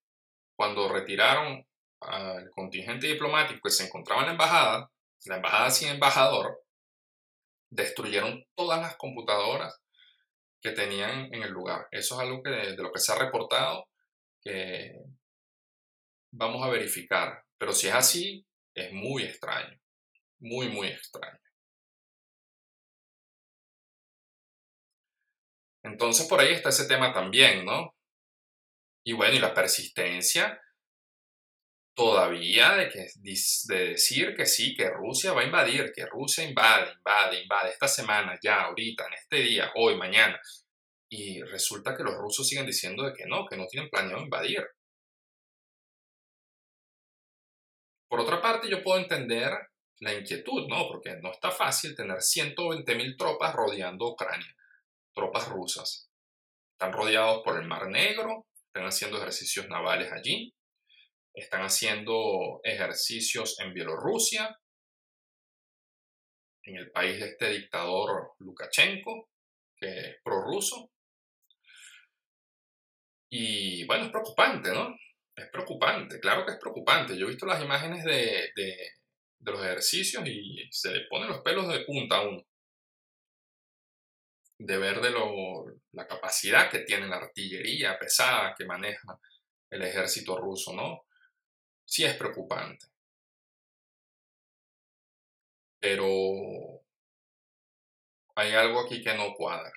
cuando 0.56 0.92
retiraron 0.92 1.66
al 2.04 2.50
contingente 2.50 3.06
diplomático 3.06 3.60
que 3.62 3.70
se 3.70 3.86
encontraba 3.86 4.22
en 4.22 4.26
la 4.28 4.32
embajada, 4.32 4.90
la 5.26 5.36
embajada 5.36 5.70
sin 5.70 5.88
embajador, 5.88 6.62
destruyeron 7.70 8.44
todas 8.54 8.80
las 8.80 8.96
computadoras 8.96 9.80
que 10.60 10.72
tenían 10.72 11.32
en 11.32 11.42
el 11.42 11.50
lugar. 11.50 11.86
Eso 11.90 12.14
es 12.14 12.20
algo 12.20 12.42
que, 12.42 12.50
de 12.50 12.76
lo 12.76 12.92
que 12.92 13.00
se 13.00 13.12
ha 13.12 13.18
reportado 13.18 13.88
que 14.40 14.92
vamos 16.32 16.64
a 16.64 16.70
verificar. 16.70 17.42
Pero 17.58 17.72
si 17.72 17.88
es 17.88 17.94
así, 17.94 18.46
es 18.74 18.92
muy 18.92 19.24
extraño. 19.24 19.78
Muy, 20.40 20.68
muy 20.68 20.88
extraño. 20.88 21.38
Entonces 25.84 26.26
por 26.28 26.40
ahí 26.40 26.52
está 26.52 26.68
ese 26.68 26.86
tema 26.86 27.12
también, 27.12 27.64
¿no? 27.64 27.94
Y 29.04 29.14
bueno, 29.14 29.34
y 29.34 29.40
la 29.40 29.52
persistencia 29.52 30.61
todavía 31.94 32.76
de, 32.76 32.88
que, 32.88 33.06
de 33.16 33.88
decir 33.90 34.34
que 34.34 34.46
sí, 34.46 34.74
que 34.74 34.88
Rusia 34.88 35.32
va 35.32 35.42
a 35.42 35.44
invadir, 35.44 35.92
que 35.94 36.06
Rusia 36.06 36.44
invade, 36.44 36.92
invade, 36.92 37.42
invade 37.42 37.70
esta 37.70 37.88
semana, 37.88 38.38
ya, 38.42 38.62
ahorita, 38.62 39.06
en 39.06 39.14
este 39.14 39.36
día, 39.36 39.72
hoy, 39.74 39.96
mañana. 39.96 40.40
Y 41.10 41.42
resulta 41.42 41.94
que 41.96 42.02
los 42.02 42.14
rusos 42.14 42.48
siguen 42.48 42.66
diciendo 42.66 43.04
de 43.04 43.12
que 43.12 43.26
no, 43.26 43.46
que 43.46 43.56
no 43.56 43.66
tienen 43.66 43.90
planeado 43.90 44.22
invadir. 44.22 44.66
Por 48.08 48.20
otra 48.20 48.40
parte, 48.40 48.68
yo 48.68 48.82
puedo 48.82 48.98
entender 48.98 49.52
la 50.00 50.14
inquietud, 50.14 50.66
¿no? 50.68 50.88
Porque 50.88 51.16
no 51.22 51.30
está 51.30 51.50
fácil 51.50 51.94
tener 51.94 52.18
120.000 52.18 53.16
tropas 53.16 53.54
rodeando 53.54 54.08
Ucrania, 54.08 54.54
tropas 55.14 55.48
rusas. 55.48 56.10
Están 56.72 56.92
rodeados 56.92 57.42
por 57.44 57.60
el 57.60 57.68
Mar 57.68 57.88
Negro, 57.88 58.46
están 58.66 58.86
haciendo 58.86 59.18
ejercicios 59.18 59.68
navales 59.68 60.10
allí, 60.10 60.52
están 61.34 61.62
haciendo 61.62 62.60
ejercicios 62.62 63.58
en 63.60 63.72
Bielorrusia, 63.72 64.58
en 66.64 66.76
el 66.76 66.90
país 66.90 67.18
de 67.18 67.26
este 67.26 67.50
dictador 67.50 68.32
Lukashenko, 68.38 69.30
que 69.76 69.98
es 69.98 70.16
prorruso. 70.22 70.90
Y 73.30 73.84
bueno, 73.86 74.04
es 74.04 74.10
preocupante, 74.10 74.70
¿no? 74.72 74.94
Es 75.34 75.48
preocupante, 75.50 76.20
claro 76.20 76.44
que 76.44 76.52
es 76.52 76.58
preocupante. 76.58 77.16
Yo 77.16 77.26
he 77.26 77.30
visto 77.30 77.46
las 77.46 77.62
imágenes 77.62 78.04
de, 78.04 78.52
los 79.40 79.60
ejercicios 79.60 80.22
y 80.26 80.68
se 80.70 80.92
le 80.92 81.06
ponen 81.08 81.28
los 81.28 81.40
pelos 81.40 81.68
de 81.68 81.80
punta 81.80 82.18
a 82.18 82.28
uno. 82.28 82.42
De 84.58 84.76
ver 84.76 85.00
de 85.00 85.10
la 85.92 86.06
capacidad 86.06 86.70
que 86.70 86.80
tiene 86.80 87.08
la 87.08 87.16
artillería 87.16 87.98
pesada 87.98 88.54
que 88.56 88.64
maneja 88.64 89.18
el 89.70 89.82
ejército 89.82 90.36
ruso, 90.36 90.74
¿no? 90.74 91.06
Sí 91.92 92.04
es 92.06 92.14
preocupante. 92.16 92.86
Pero 95.78 96.06
hay 98.34 98.52
algo 98.52 98.80
aquí 98.80 99.02
que 99.02 99.14
no 99.14 99.34
cuadra. 99.34 99.70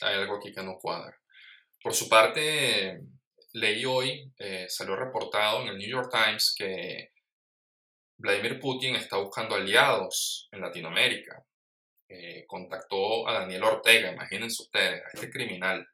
Hay 0.00 0.14
algo 0.14 0.36
aquí 0.36 0.50
que 0.50 0.62
no 0.62 0.78
cuadra. 0.78 1.14
Por 1.82 1.92
su 1.92 2.08
parte, 2.08 3.02
leí 3.52 3.84
hoy, 3.84 4.32
eh, 4.38 4.66
salió 4.70 4.96
reportado 4.96 5.60
en 5.60 5.68
el 5.68 5.78
New 5.78 5.90
York 5.90 6.10
Times 6.10 6.54
que 6.56 7.10
Vladimir 8.16 8.58
Putin 8.58 8.96
está 8.96 9.18
buscando 9.18 9.56
aliados 9.56 10.48
en 10.52 10.62
Latinoamérica. 10.62 11.44
Eh, 12.08 12.46
contactó 12.46 13.28
a 13.28 13.40
Daniel 13.40 13.64
Ortega, 13.64 14.10
imagínense 14.10 14.62
ustedes, 14.62 15.02
a 15.04 15.10
este 15.12 15.28
criminal. 15.28 15.86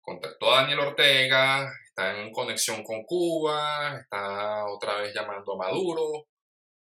Contactó 0.00 0.54
a 0.54 0.62
Daniel 0.62 0.80
Ortega, 0.80 1.70
está 1.92 2.18
en 2.18 2.32
conexión 2.32 2.82
con 2.82 3.04
Cuba, 3.04 3.98
está 4.00 4.64
otra 4.66 4.96
vez 4.96 5.14
llamando 5.14 5.52
a 5.52 5.56
Maduro 5.58 6.26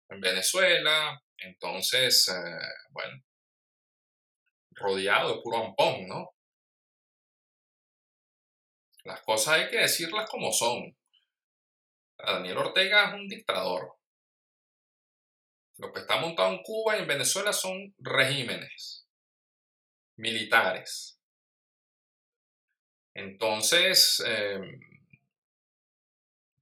en 0.09 0.21
Venezuela, 0.21 1.21
entonces, 1.37 2.29
eh, 2.29 2.67
bueno, 2.91 3.21
rodeado 4.71 5.35
de 5.35 5.41
puro 5.41 5.65
ampón, 5.65 6.07
¿no? 6.07 6.29
Las 9.03 9.21
cosas 9.23 9.55
hay 9.55 9.69
que 9.69 9.79
decirlas 9.79 10.29
como 10.29 10.51
son. 10.53 10.95
Daniel 12.17 12.59
Ortega 12.59 13.09
es 13.09 13.13
un 13.15 13.27
dictador. 13.27 13.95
Lo 15.77 15.91
que 15.91 16.01
está 16.01 16.21
montado 16.21 16.53
en 16.53 16.61
Cuba 16.63 16.95
y 16.95 17.01
en 17.01 17.07
Venezuela 17.07 17.51
son 17.51 17.93
regímenes 17.97 19.07
militares. 20.17 21.19
Entonces, 23.13 24.23
em, 24.25 24.90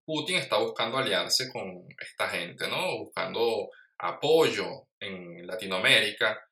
Putin 0.09 0.37
está 0.37 0.57
buscando 0.57 0.97
aliarse 0.97 1.51
con 1.51 1.85
esta 1.99 2.27
gente, 2.29 2.67
¿no? 2.67 2.97
Buscando 2.97 3.69
apoyo 3.99 4.87
en 4.99 5.45
Latinoamérica. 5.45 6.49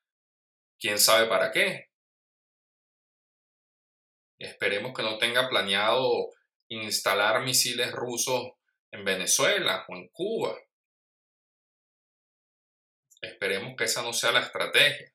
¿Quién 0.78 0.96
sabe 0.96 1.26
para 1.26 1.50
qué? 1.50 1.88
Esperemos 4.38 4.92
que 4.96 5.02
no 5.02 5.18
tenga 5.18 5.48
planeado 5.48 6.28
instalar 6.68 7.42
misiles 7.42 7.90
rusos 7.90 8.52
en 8.92 9.04
Venezuela 9.04 9.84
o 9.88 9.96
en 9.96 10.08
Cuba. 10.12 10.56
Esperemos 13.20 13.74
que 13.76 13.84
esa 13.86 14.02
no 14.02 14.12
sea 14.12 14.30
la 14.30 14.42
estrategia. 14.42 15.12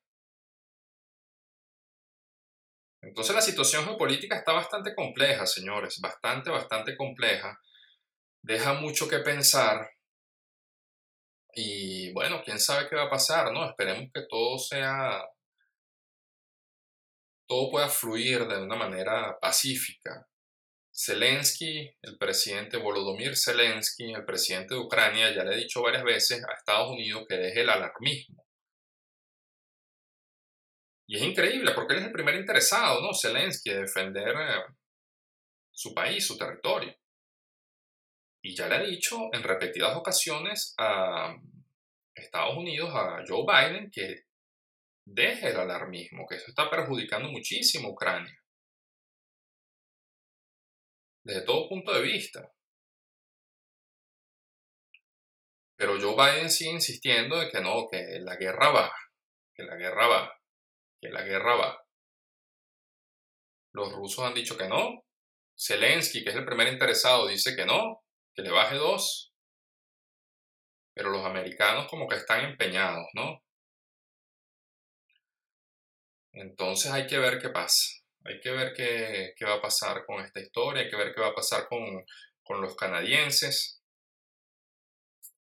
Entonces 3.01 3.33
la 3.33 3.41
situación 3.41 3.85
geopolítica 3.85 4.35
está 4.35 4.51
bastante 4.51 4.93
compleja, 4.93 5.45
señores, 5.45 6.01
bastante, 6.01 6.49
bastante 6.49 6.97
compleja 6.97 7.57
deja 8.43 8.73
mucho 8.73 9.07
que 9.07 9.19
pensar. 9.19 9.89
Y 11.55 12.11
bueno, 12.13 12.41
quién 12.43 12.59
sabe 12.59 12.89
qué 12.89 12.95
va 12.95 13.05
a 13.05 13.09
pasar, 13.09 13.51
¿no? 13.51 13.65
Esperemos 13.65 14.09
que 14.13 14.25
todo 14.29 14.57
sea, 14.59 15.23
todo 17.47 17.71
pueda 17.71 17.89
fluir 17.89 18.47
de 18.47 18.61
una 18.61 18.75
manera 18.75 19.37
pacífica. 19.39 20.27
Zelensky, 20.95 21.89
el 22.01 22.17
presidente 22.17 22.77
Volodymyr 22.77 23.35
Zelensky, 23.35 24.13
el 24.13 24.25
presidente 24.25 24.75
de 24.75 24.81
Ucrania, 24.81 25.33
ya 25.33 25.43
le 25.43 25.55
ha 25.55 25.57
dicho 25.57 25.81
varias 25.81 26.03
veces 26.03 26.43
a 26.43 26.53
Estados 26.53 26.89
Unidos 26.91 27.25
que 27.27 27.35
deje 27.35 27.61
el 27.61 27.69
alarmismo. 27.69 28.43
Y 31.07 31.17
es 31.17 31.23
increíble 31.23 31.71
porque 31.73 31.93
él 31.93 31.99
es 31.99 32.05
el 32.07 32.11
primer 32.11 32.35
interesado, 32.35 33.01
¿no? 33.01 33.13
Zelensky, 33.13 33.71
de 33.71 33.81
defender 33.81 34.35
eh, 34.35 34.63
su 35.71 35.93
país, 35.93 36.25
su 36.25 36.37
territorio. 36.37 36.95
Y 38.45 38.55
ya 38.55 38.67
le 38.67 38.75
ha 38.75 38.83
dicho 38.83 39.29
en 39.31 39.41
repetidas 39.41 39.95
ocasiones 39.95 40.75
a 40.77 41.33
Estados 42.13 42.57
Unidos, 42.57 42.89
a 42.93 43.23
Joe 43.25 43.45
Biden, 43.47 43.89
que 43.89 44.25
deje 45.05 45.51
el 45.51 45.57
alarmismo, 45.57 46.25
que 46.27 46.35
eso 46.35 46.47
está 46.49 46.69
perjudicando 46.69 47.29
muchísimo 47.29 47.87
a 47.87 47.91
Ucrania. 47.91 48.37
Desde 51.23 51.45
todo 51.45 51.69
punto 51.69 51.93
de 51.93 52.01
vista. 52.01 52.51
Pero 55.77 55.97
Joe 55.99 56.13
Biden 56.13 56.49
sigue 56.49 56.71
insistiendo 56.71 57.39
de 57.39 57.49
que 57.49 57.61
no, 57.61 57.87
que 57.89 58.19
la 58.19 58.35
guerra 58.35 58.71
va, 58.71 58.93
que 59.55 59.63
la 59.63 59.77
guerra 59.77 60.07
va, 60.07 60.33
que 60.99 61.09
la 61.09 61.23
guerra 61.23 61.55
va. 61.55 61.81
Los 63.71 63.93
rusos 63.93 64.25
han 64.25 64.33
dicho 64.33 64.57
que 64.57 64.67
no. 64.67 65.05
Zelensky, 65.57 66.25
que 66.25 66.31
es 66.31 66.35
el 66.35 66.45
primer 66.45 66.67
interesado, 66.67 67.27
dice 67.27 67.55
que 67.55 67.65
no 67.65 68.02
que 68.35 68.41
le 68.41 68.51
baje 68.51 68.75
dos, 68.75 69.33
pero 70.93 71.09
los 71.09 71.25
americanos 71.25 71.87
como 71.87 72.07
que 72.07 72.15
están 72.15 72.45
empeñados, 72.45 73.07
¿no? 73.13 73.43
Entonces 76.33 76.91
hay 76.91 77.05
que 77.05 77.19
ver 77.19 77.39
qué 77.39 77.49
pasa, 77.49 77.83
hay 78.25 78.39
que 78.39 78.51
ver 78.51 78.73
qué, 78.73 79.45
va 79.45 79.55
a 79.55 79.61
pasar 79.61 80.05
con 80.05 80.23
esta 80.23 80.39
historia, 80.39 80.83
hay 80.83 80.89
que 80.89 80.95
ver 80.95 81.13
qué 81.13 81.21
va 81.21 81.27
a 81.27 81.35
pasar 81.35 81.67
con, 81.67 82.03
los 82.61 82.75
canadienses. 82.75 83.81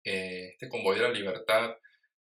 Eh, 0.03 0.49
este 0.53 0.69
convoy 0.69 0.97
de 0.97 1.03
la 1.03 1.09
libertad 1.09 1.75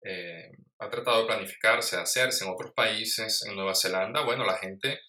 eh, 0.03 0.51
ha 0.79 0.89
tratado 0.89 1.21
de 1.21 1.27
planificarse, 1.27 1.95
de 1.95 2.03
hacerse 2.03 2.45
en 2.45 2.51
otros 2.51 2.71
países, 2.73 3.43
en 3.47 3.55
Nueva 3.55 3.75
Zelanda, 3.75 4.23
bueno, 4.23 4.45
la 4.45 4.57
gente 4.57 4.99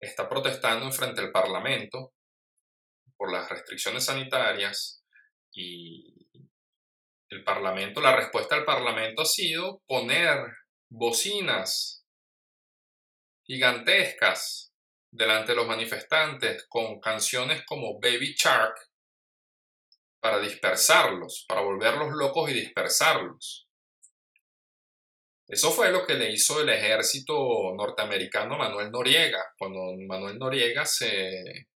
está 0.00 0.28
protestando 0.28 0.86
en 0.86 0.92
frente 0.92 1.20
al 1.20 1.32
Parlamento 1.32 2.12
por 3.22 3.32
las 3.32 3.48
restricciones 3.48 4.06
sanitarias 4.06 5.04
y 5.52 6.28
el 7.28 7.44
Parlamento, 7.44 8.00
la 8.00 8.16
respuesta 8.16 8.56
del 8.56 8.64
Parlamento 8.64 9.22
ha 9.22 9.26
sido 9.26 9.80
poner 9.86 10.38
bocinas 10.90 12.04
gigantescas 13.46 14.72
delante 15.08 15.52
de 15.52 15.56
los 15.56 15.68
manifestantes 15.68 16.66
con 16.68 16.98
canciones 16.98 17.62
como 17.64 18.00
Baby 18.00 18.34
Shark 18.36 18.74
para 20.20 20.40
dispersarlos, 20.40 21.44
para 21.46 21.60
volverlos 21.60 22.08
locos 22.14 22.50
y 22.50 22.54
dispersarlos. 22.54 23.68
Eso 25.46 25.70
fue 25.70 25.92
lo 25.92 26.04
que 26.04 26.14
le 26.14 26.32
hizo 26.32 26.60
el 26.60 26.70
ejército 26.70 27.72
norteamericano 27.76 28.58
Manuel 28.58 28.90
Noriega, 28.90 29.54
cuando 29.56 29.92
Manuel 30.08 30.40
Noriega 30.40 30.84
se 30.84 31.68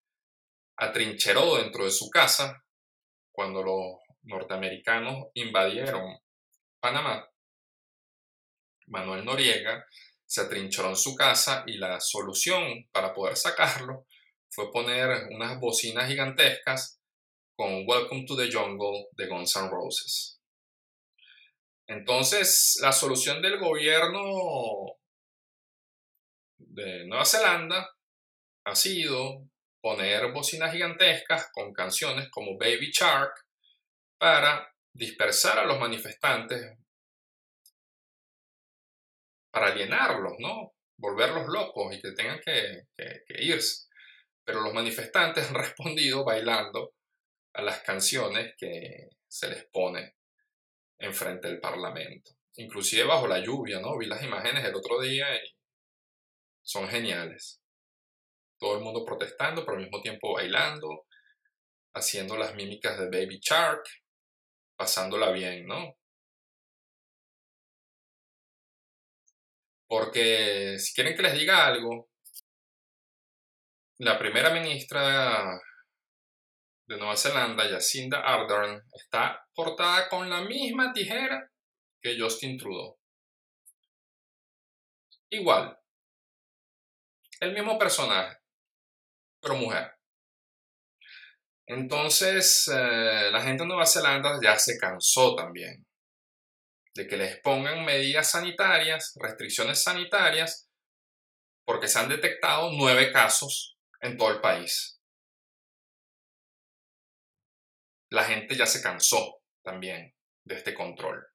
atrincheró 0.77 1.57
dentro 1.57 1.85
de 1.85 1.91
su 1.91 2.09
casa, 2.09 2.63
cuando 3.31 3.63
los 3.63 3.99
norteamericanos 4.23 5.27
invadieron 5.33 6.19
Panamá. 6.79 7.29
Manuel 8.87 9.25
Noriega 9.25 9.85
se 10.25 10.41
atrincheró 10.41 10.89
en 10.89 10.95
su 10.95 11.15
casa 11.15 11.63
y 11.67 11.77
la 11.77 11.99
solución 11.99 12.87
para 12.91 13.13
poder 13.13 13.35
sacarlo 13.35 14.05
fue 14.49 14.71
poner 14.71 15.27
unas 15.31 15.59
bocinas 15.59 16.07
gigantescas 16.07 17.01
con 17.55 17.85
Welcome 17.87 18.25
to 18.25 18.37
the 18.37 18.51
Jungle 18.51 19.07
de 19.13 19.27
Guns 19.27 19.55
N' 19.55 19.69
Roses. 19.69 20.39
Entonces, 21.87 22.79
la 22.81 22.91
solución 22.91 23.41
del 23.41 23.59
gobierno 23.59 24.97
de 26.57 27.05
Nueva 27.05 27.25
Zelanda 27.25 27.89
ha 28.65 28.75
sido 28.75 29.47
poner 29.85 30.31
bocinas 30.31 30.71
gigantescas 30.71 31.51
con 31.53 31.71
canciones 31.71 32.27
como 32.31 32.57
Baby 32.57 32.89
Shark 32.91 33.35
para 34.17 34.67
dispersar 34.91 35.59
a 35.59 35.65
los 35.65 35.79
manifestantes, 35.79 36.75
para 39.51 39.67
alienarlos, 39.67 40.33
¿no? 40.39 40.73
Volverlos 40.97 41.45
locos 41.49 41.93
y 41.93 42.01
que 42.01 42.13
tengan 42.13 42.39
que, 42.43 42.87
que 42.97 43.43
irse. 43.43 43.85
Pero 44.43 44.61
los 44.61 44.73
manifestantes 44.73 45.47
han 45.47 45.53
respondido 45.53 46.25
bailando 46.25 46.95
a 47.53 47.61
las 47.61 47.81
canciones 47.81 48.55
que 48.57 49.09
se 49.27 49.49
les 49.49 49.65
pone 49.65 50.15
enfrente 50.97 51.47
del 51.47 51.59
Parlamento. 51.59 52.31
Inclusive 52.55 53.03
bajo 53.03 53.27
la 53.27 53.37
lluvia, 53.37 53.79
¿no? 53.79 53.95
Vi 53.99 54.07
las 54.07 54.23
imágenes 54.23 54.65
el 54.65 54.73
otro 54.73 54.99
día 54.99 55.27
y 55.35 55.47
son 56.63 56.87
geniales. 56.87 57.61
Todo 58.59 58.77
el 58.77 58.83
mundo 58.83 59.03
protestando, 59.05 59.65
pero 59.65 59.77
al 59.77 59.83
mismo 59.83 60.01
tiempo 60.01 60.33
bailando, 60.33 61.05
haciendo 61.93 62.37
las 62.37 62.55
mímicas 62.55 62.97
de 62.97 63.05
Baby 63.05 63.39
Shark, 63.41 63.83
pasándola 64.77 65.31
bien, 65.31 65.65
¿no? 65.65 65.95
Porque 69.87 70.77
si 70.79 70.93
quieren 70.93 71.15
que 71.15 71.21
les 71.21 71.33
diga 71.33 71.65
algo, 71.67 72.09
la 73.99 74.17
primera 74.17 74.49
ministra 74.49 75.59
de 76.87 76.97
Nueva 76.97 77.15
Zelanda, 77.15 77.67
Jacinda 77.69 78.19
Ardern, 78.19 78.81
está 78.93 79.47
cortada 79.53 80.09
con 80.09 80.29
la 80.29 80.41
misma 80.41 80.91
tijera 80.93 81.49
que 82.01 82.19
Justin 82.19 82.57
Trudeau. 82.57 82.97
Igual. 85.29 85.77
El 87.39 87.53
mismo 87.53 87.77
personaje, 87.77 88.37
pero 89.45 89.59
mujer. 89.59 89.91
Entonces, 91.67 92.67
eh, 92.67 93.29
la 93.31 93.41
gente 93.41 93.63
de 93.63 93.67
Nueva 93.67 93.85
Zelanda 93.85 94.39
ya 94.41 94.57
se 94.57 94.77
cansó 94.77 95.35
también 95.35 95.85
de 96.95 97.07
que 97.07 97.17
les 97.17 97.39
pongan 97.41 97.85
medidas 97.85 98.31
sanitarias, 98.31 99.13
restricciones 99.21 99.83
sanitarias, 99.83 100.69
porque 101.65 101.87
se 101.87 101.99
han 101.99 102.09
detectado 102.09 102.71
nueve 102.71 103.11
casos 103.11 103.77
en 104.01 104.17
todo 104.17 104.31
el 104.31 104.41
país. 104.41 104.95
la 108.15 108.23
gente 108.23 108.55
ya 108.55 108.65
se 108.65 108.81
cansó 108.81 109.41
también 109.63 110.15
de 110.45 110.55
este 110.55 110.73
control. 110.73 111.27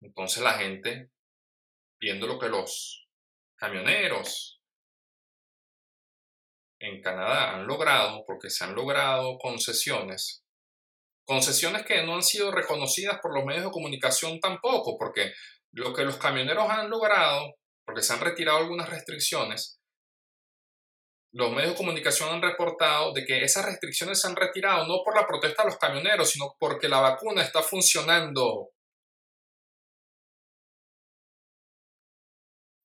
Entonces 0.00 0.42
la 0.42 0.52
gente, 0.52 1.10
viendo 2.00 2.26
lo 2.26 2.38
que 2.38 2.48
los 2.48 3.08
camioneros 3.56 4.57
en 6.80 7.00
Canadá 7.02 7.54
han 7.54 7.66
logrado, 7.66 8.24
porque 8.26 8.50
se 8.50 8.64
han 8.64 8.74
logrado 8.74 9.38
concesiones, 9.38 10.44
concesiones 11.26 11.84
que 11.84 12.02
no 12.04 12.14
han 12.14 12.22
sido 12.22 12.50
reconocidas 12.52 13.18
por 13.20 13.34
los 13.34 13.44
medios 13.44 13.64
de 13.64 13.70
comunicación 13.70 14.40
tampoco, 14.40 14.96
porque 14.98 15.32
lo 15.72 15.92
que 15.92 16.04
los 16.04 16.16
camioneros 16.16 16.68
han 16.70 16.88
logrado, 16.88 17.54
porque 17.84 18.02
se 18.02 18.12
han 18.12 18.20
retirado 18.20 18.58
algunas 18.58 18.88
restricciones, 18.88 19.78
los 21.32 21.50
medios 21.52 21.72
de 21.72 21.76
comunicación 21.76 22.30
han 22.30 22.42
reportado 22.42 23.12
de 23.12 23.24
que 23.24 23.44
esas 23.44 23.66
restricciones 23.66 24.20
se 24.20 24.28
han 24.28 24.36
retirado 24.36 24.86
no 24.86 25.02
por 25.04 25.14
la 25.14 25.26
protesta 25.26 25.62
de 25.62 25.70
los 25.70 25.78
camioneros, 25.78 26.30
sino 26.30 26.56
porque 26.58 26.88
la 26.88 27.00
vacuna 27.00 27.42
está 27.42 27.62
funcionando. 27.62 28.70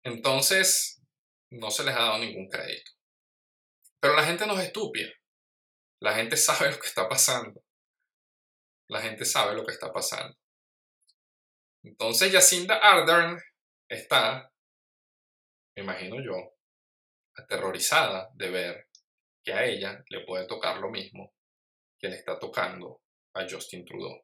Entonces, 0.04 1.02
no 1.52 1.72
se 1.72 1.84
les 1.84 1.96
ha 1.96 2.00
dado 2.00 2.20
ningún 2.20 2.48
crédito. 2.50 2.95
Pero 4.06 4.18
la 4.18 4.24
gente 4.24 4.46
no 4.46 4.54
es 4.54 4.68
estúpida. 4.68 5.12
La 6.00 6.14
gente 6.14 6.38
sabe 6.38 6.70
lo 6.72 6.78
que 6.78 6.86
está 6.86 7.10
pasando. 7.10 7.64
La 8.88 9.02
gente 9.02 9.26
sabe 9.26 9.56
lo 9.56 9.66
que 9.66 9.72
está 9.72 9.92
pasando. 9.92 10.38
Entonces, 11.84 12.32
Jacinda 12.32 12.76
Ardern 12.76 13.36
está, 13.90 14.52
me 15.76 15.82
imagino 15.82 16.18
yo, 16.24 16.36
aterrorizada 17.36 18.30
de 18.36 18.52
ver 18.52 18.90
que 19.44 19.54
a 19.54 19.66
ella 19.66 20.04
le 20.10 20.24
puede 20.24 20.46
tocar 20.46 20.78
lo 20.78 20.92
mismo 20.92 21.34
que 21.98 22.08
le 22.08 22.18
está 22.18 22.38
tocando 22.38 23.02
a 23.34 23.50
Justin 23.50 23.86
Trudeau. 23.86 24.24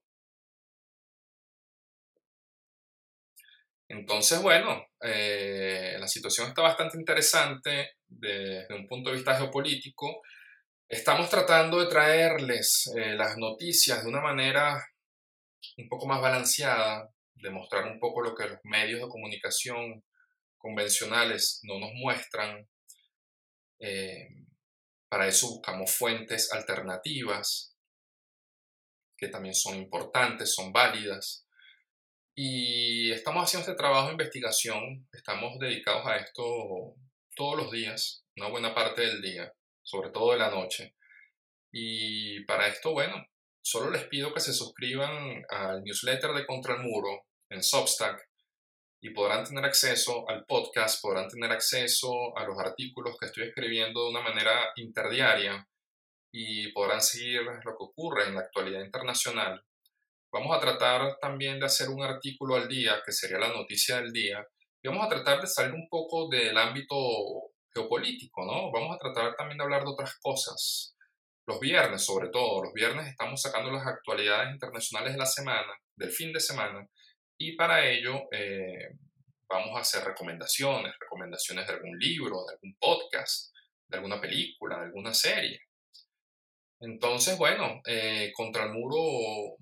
Entonces, 3.88 4.44
bueno, 4.44 4.86
eh, 5.02 5.96
la 6.00 6.08
situación 6.08 6.50
está 6.50 6.62
bastante 6.62 7.00
interesante 7.00 7.96
desde 8.12 8.74
un 8.76 8.88
punto 8.88 9.10
de 9.10 9.16
vista 9.18 9.38
geopolítico. 9.38 10.22
Estamos 10.88 11.30
tratando 11.30 11.80
de 11.80 11.88
traerles 11.88 12.92
eh, 12.96 13.16
las 13.16 13.38
noticias 13.38 14.04
de 14.04 14.10
una 14.10 14.22
manera 14.22 14.84
un 15.78 15.88
poco 15.88 16.06
más 16.06 16.22
balanceada, 16.22 17.10
de 17.34 17.50
mostrar 17.50 17.86
un 17.86 18.00
poco 18.00 18.22
lo 18.22 18.36
que 18.36 18.48
los 18.48 18.60
medios 18.64 19.02
de 19.02 19.08
comunicación 19.08 20.04
convencionales 20.58 21.60
no 21.64 21.80
nos 21.80 21.92
muestran, 21.94 22.68
eh, 23.80 24.28
para 25.10 25.28
eso 25.28 25.50
buscamos 25.50 25.92
fuentes 25.92 26.52
alternativas 26.54 27.76
que 29.18 29.28
también 29.28 29.56
son 29.56 29.76
importantes, 29.76 30.54
son 30.54 30.72
válidas. 30.72 31.46
Y 32.36 33.12
estamos 33.12 33.44
haciendo 33.44 33.70
este 33.70 33.78
trabajo 33.78 34.08
de 34.08 34.14
investigación, 34.14 35.08
estamos 35.12 35.60
dedicados 35.60 36.06
a 36.08 36.18
esto 36.18 36.96
todos 37.36 37.58
los 37.58 37.72
días, 37.72 38.26
una 38.38 38.50
buena 38.50 38.74
parte 38.74 39.02
del 39.02 39.22
día, 39.22 39.54
sobre 39.82 40.10
todo 40.10 40.32
de 40.32 40.40
la 40.40 40.50
noche. 40.50 40.96
Y 41.72 42.44
para 42.46 42.68
esto, 42.68 42.92
bueno, 42.92 43.26
solo 43.62 43.90
les 43.92 44.06
pido 44.06 44.34
que 44.34 44.40
se 44.40 44.54
suscriban 44.54 45.44
al 45.50 45.84
newsletter 45.84 46.32
de 46.32 46.46
Contra 46.46 46.76
el 46.76 46.82
Muro 46.82 47.26
en 47.50 47.64
Substack 47.64 48.28
y 49.02 49.10
podrán 49.12 49.44
tener 49.44 49.66
acceso 49.66 50.30
al 50.30 50.46
podcast, 50.46 51.02
podrán 51.02 51.28
tener 51.28 51.52
acceso 51.52 52.38
a 52.38 52.46
los 52.46 52.58
artículos 52.60 53.18
que 53.20 53.28
estoy 53.28 53.48
escribiendo 53.48 54.04
de 54.04 54.10
una 54.10 54.22
manera 54.22 54.72
interdiaria 54.76 55.68
y 56.32 56.72
podrán 56.72 57.02
seguir 57.02 57.42
lo 57.42 57.78
que 57.78 57.84
ocurre 57.84 58.28
en 58.28 58.36
la 58.36 58.42
actualidad 58.42 58.84
internacional. 58.84 59.64
Vamos 60.32 60.56
a 60.56 60.62
tratar 60.62 61.18
también 61.20 61.60
de 61.60 61.66
hacer 61.66 61.90
un 61.90 62.04
artículo 62.04 62.56
al 62.56 62.68
día, 62.68 63.02
que 63.06 63.12
sería 63.12 63.38
la 63.38 63.50
noticia 63.50 63.98
del 63.98 64.14
día, 64.14 64.48
y 64.84 64.88
vamos 64.88 65.06
a 65.06 65.10
tratar 65.10 65.42
de 65.42 65.48
salir 65.48 65.74
un 65.74 65.88
poco 65.88 66.28
del 66.28 66.58
ámbito 66.58 66.96
geopolítico, 67.74 68.46
¿no? 68.46 68.72
Vamos 68.72 68.96
a 68.96 68.98
tratar 68.98 69.36
también 69.36 69.58
de 69.58 69.64
hablar 69.64 69.84
de 69.84 69.92
otras 69.92 70.18
cosas. 70.20 70.96
Los 71.46 71.60
viernes, 71.60 72.04
sobre 72.04 72.30
todo, 72.30 72.64
los 72.64 72.74
viernes 72.74 73.08
estamos 73.08 73.42
sacando 73.42 73.72
las 73.72 73.86
actualidades 73.86 74.52
internacionales 74.54 75.14
de 75.14 75.20
la 75.20 75.26
semana, 75.26 75.74
del 75.96 76.12
fin 76.12 76.34
de 76.34 76.40
semana, 76.40 76.88
y 77.38 77.56
para 77.56 77.86
ello 77.88 78.28
eh, 78.32 78.90
vamos 79.48 79.76
a 79.76 79.82
hacer 79.82 80.04
recomendaciones, 80.04 80.94
recomendaciones 81.00 81.68
de 81.68 81.74
algún 81.74 81.98
libro, 81.98 82.46
de 82.46 82.54
algún 82.54 82.76
podcast, 82.80 83.54
de 83.88 83.98
alguna 83.98 84.20
película, 84.20 84.78
de 84.78 84.86
alguna 84.86 85.14
serie. 85.14 85.60
Entonces, 86.80 87.38
bueno, 87.38 87.82
eh, 87.86 88.32
Contra 88.36 88.66
el 88.66 88.72
Muro 88.74 89.58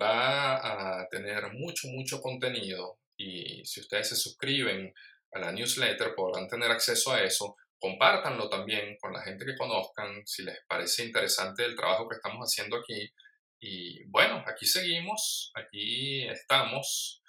va 0.00 1.00
a 1.00 1.08
tener 1.08 1.52
mucho, 1.52 1.88
mucho 1.88 2.20
contenido 2.20 2.99
y 3.20 3.64
si 3.66 3.80
ustedes 3.80 4.08
se 4.08 4.16
suscriben 4.16 4.94
a 5.32 5.38
la 5.38 5.52
newsletter 5.52 6.14
podrán 6.14 6.48
tener 6.48 6.70
acceso 6.70 7.12
a 7.12 7.22
eso. 7.22 7.56
Compártanlo 7.78 8.48
también 8.48 8.96
con 8.98 9.12
la 9.12 9.22
gente 9.22 9.44
que 9.44 9.56
conozcan 9.56 10.26
si 10.26 10.42
les 10.42 10.58
parece 10.66 11.04
interesante 11.04 11.64
el 11.64 11.76
trabajo 11.76 12.08
que 12.08 12.16
estamos 12.16 12.40
haciendo 12.40 12.78
aquí 12.78 13.12
y 13.60 14.04
bueno, 14.04 14.42
aquí 14.46 14.64
seguimos, 14.64 15.52
aquí 15.54 16.26
estamos 16.28 17.22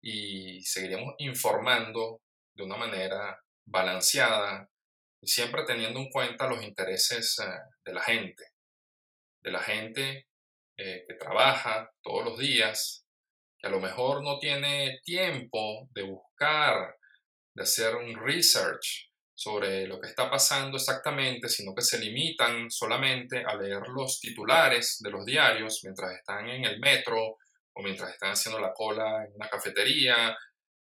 y 0.00 0.62
seguiremos 0.62 1.14
informando 1.18 2.22
de 2.54 2.64
una 2.64 2.76
manera 2.76 3.38
balanceada 3.66 4.70
y 5.20 5.26
siempre 5.26 5.64
teniendo 5.66 6.00
en 6.00 6.08
cuenta 6.10 6.48
los 6.48 6.62
intereses 6.62 7.38
eh, 7.38 7.44
de 7.84 7.92
la 7.92 8.02
gente, 8.02 8.44
de 9.42 9.50
la 9.50 9.60
gente 9.60 10.26
eh, 10.78 11.04
que 11.06 11.14
trabaja 11.14 11.90
todos 12.02 12.24
los 12.24 12.38
días, 12.38 13.03
que 13.64 13.68
a 13.68 13.72
lo 13.72 13.80
mejor 13.80 14.22
no 14.22 14.38
tiene 14.38 15.00
tiempo 15.02 15.88
de 15.94 16.02
buscar, 16.02 16.98
de 17.54 17.62
hacer 17.62 17.94
un 17.94 18.14
research 18.14 19.10
sobre 19.34 19.86
lo 19.86 19.98
que 19.98 20.08
está 20.08 20.30
pasando 20.30 20.76
exactamente, 20.76 21.48
sino 21.48 21.74
que 21.74 21.80
se 21.80 21.98
limitan 21.98 22.70
solamente 22.70 23.42
a 23.42 23.56
leer 23.56 23.88
los 23.88 24.20
titulares 24.20 24.98
de 25.00 25.10
los 25.10 25.24
diarios 25.24 25.80
mientras 25.82 26.12
están 26.12 26.46
en 26.46 26.66
el 26.66 26.78
metro 26.78 27.38
o 27.72 27.82
mientras 27.82 28.10
están 28.10 28.32
haciendo 28.32 28.60
la 28.60 28.74
cola 28.74 29.24
en 29.24 29.34
una 29.34 29.48
cafetería, 29.48 30.36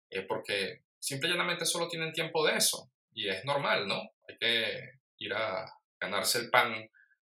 eh, 0.09 0.25
porque 0.27 0.81
simple 0.99 1.29
y 1.29 1.33
llanamente 1.33 1.65
solo 1.65 1.87
tienen 1.87 2.11
tiempo 2.11 2.43
de 2.47 2.55
eso. 2.55 2.91
Y 3.13 3.29
es 3.29 3.45
normal, 3.45 3.87
¿no? 3.87 4.01
Hay 4.27 4.37
que 4.39 4.89
ir 5.19 5.33
a 5.33 5.71
ganarse 5.99 6.39
el 6.39 6.49
pan 6.49 6.89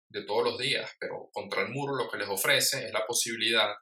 de 0.09 0.25
todos 0.25 0.45
los 0.45 0.59
días, 0.59 0.93
pero 1.01 1.29
contra 1.33 1.63
el 1.63 1.71
muro 1.71 1.97
lo 1.97 2.09
que 2.09 2.19
les 2.19 2.29
ofrece 2.29 2.87
es 2.87 2.93
la 2.93 3.05
posibilidad 3.05 3.75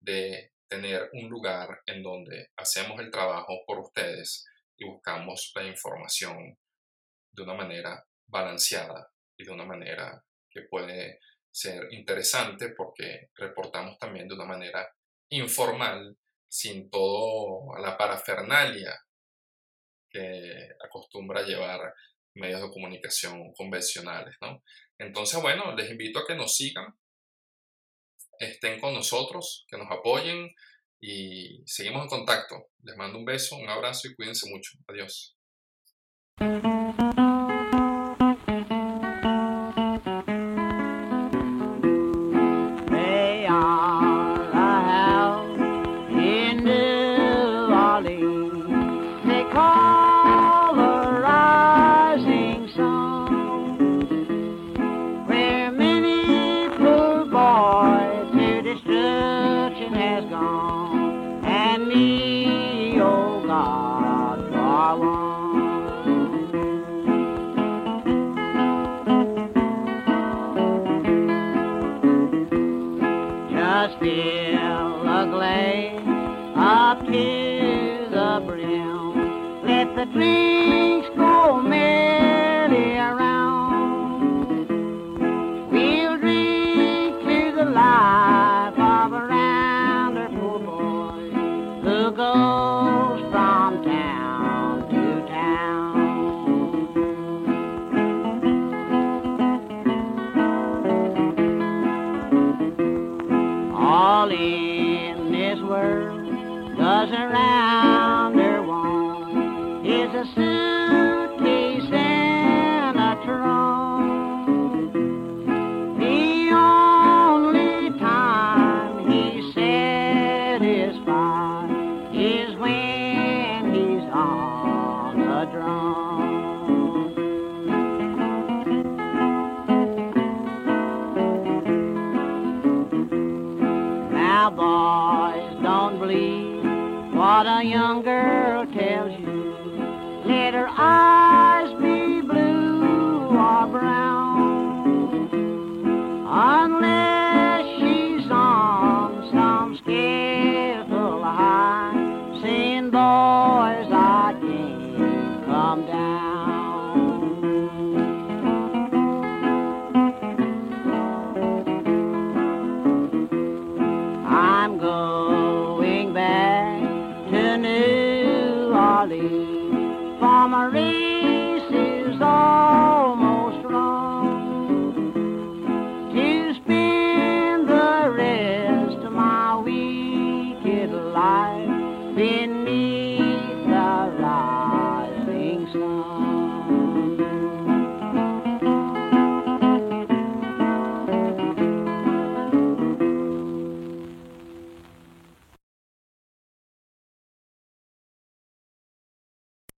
de 0.00 0.51
tener 0.72 1.10
un 1.12 1.28
lugar 1.28 1.82
en 1.84 2.02
donde 2.02 2.48
hacemos 2.56 2.98
el 2.98 3.10
trabajo 3.10 3.62
por 3.66 3.78
ustedes 3.78 4.46
y 4.78 4.86
buscamos 4.86 5.52
la 5.54 5.64
información 5.64 6.56
de 7.30 7.42
una 7.42 7.52
manera 7.52 8.02
balanceada 8.26 9.10
y 9.36 9.44
de 9.44 9.50
una 9.50 9.66
manera 9.66 10.24
que 10.50 10.62
puede 10.62 11.20
ser 11.50 11.92
interesante 11.92 12.70
porque 12.70 13.28
reportamos 13.34 13.98
también 13.98 14.26
de 14.26 14.34
una 14.34 14.46
manera 14.46 14.90
informal, 15.28 16.16
sin 16.48 16.88
todo 16.88 17.76
la 17.78 17.98
parafernalia 17.98 18.98
que 20.08 20.70
acostumbra 20.82 21.42
llevar 21.42 21.92
medios 22.34 22.62
de 22.62 22.70
comunicación 22.70 23.52
convencionales, 23.52 24.36
¿no? 24.40 24.62
Entonces, 24.98 25.40
bueno, 25.42 25.74
les 25.74 25.90
invito 25.90 26.20
a 26.20 26.26
que 26.26 26.34
nos 26.34 26.56
sigan, 26.56 26.94
estén 28.46 28.80
con 28.80 28.94
nosotros, 28.94 29.64
que 29.68 29.78
nos 29.78 29.90
apoyen 29.90 30.48
y 31.00 31.62
seguimos 31.66 32.02
en 32.02 32.08
contacto. 32.08 32.68
Les 32.82 32.96
mando 32.96 33.18
un 33.18 33.24
beso, 33.24 33.56
un 33.56 33.68
abrazo 33.68 34.08
y 34.08 34.14
cuídense 34.14 34.48
mucho. 34.50 34.78
Adiós. 34.88 35.36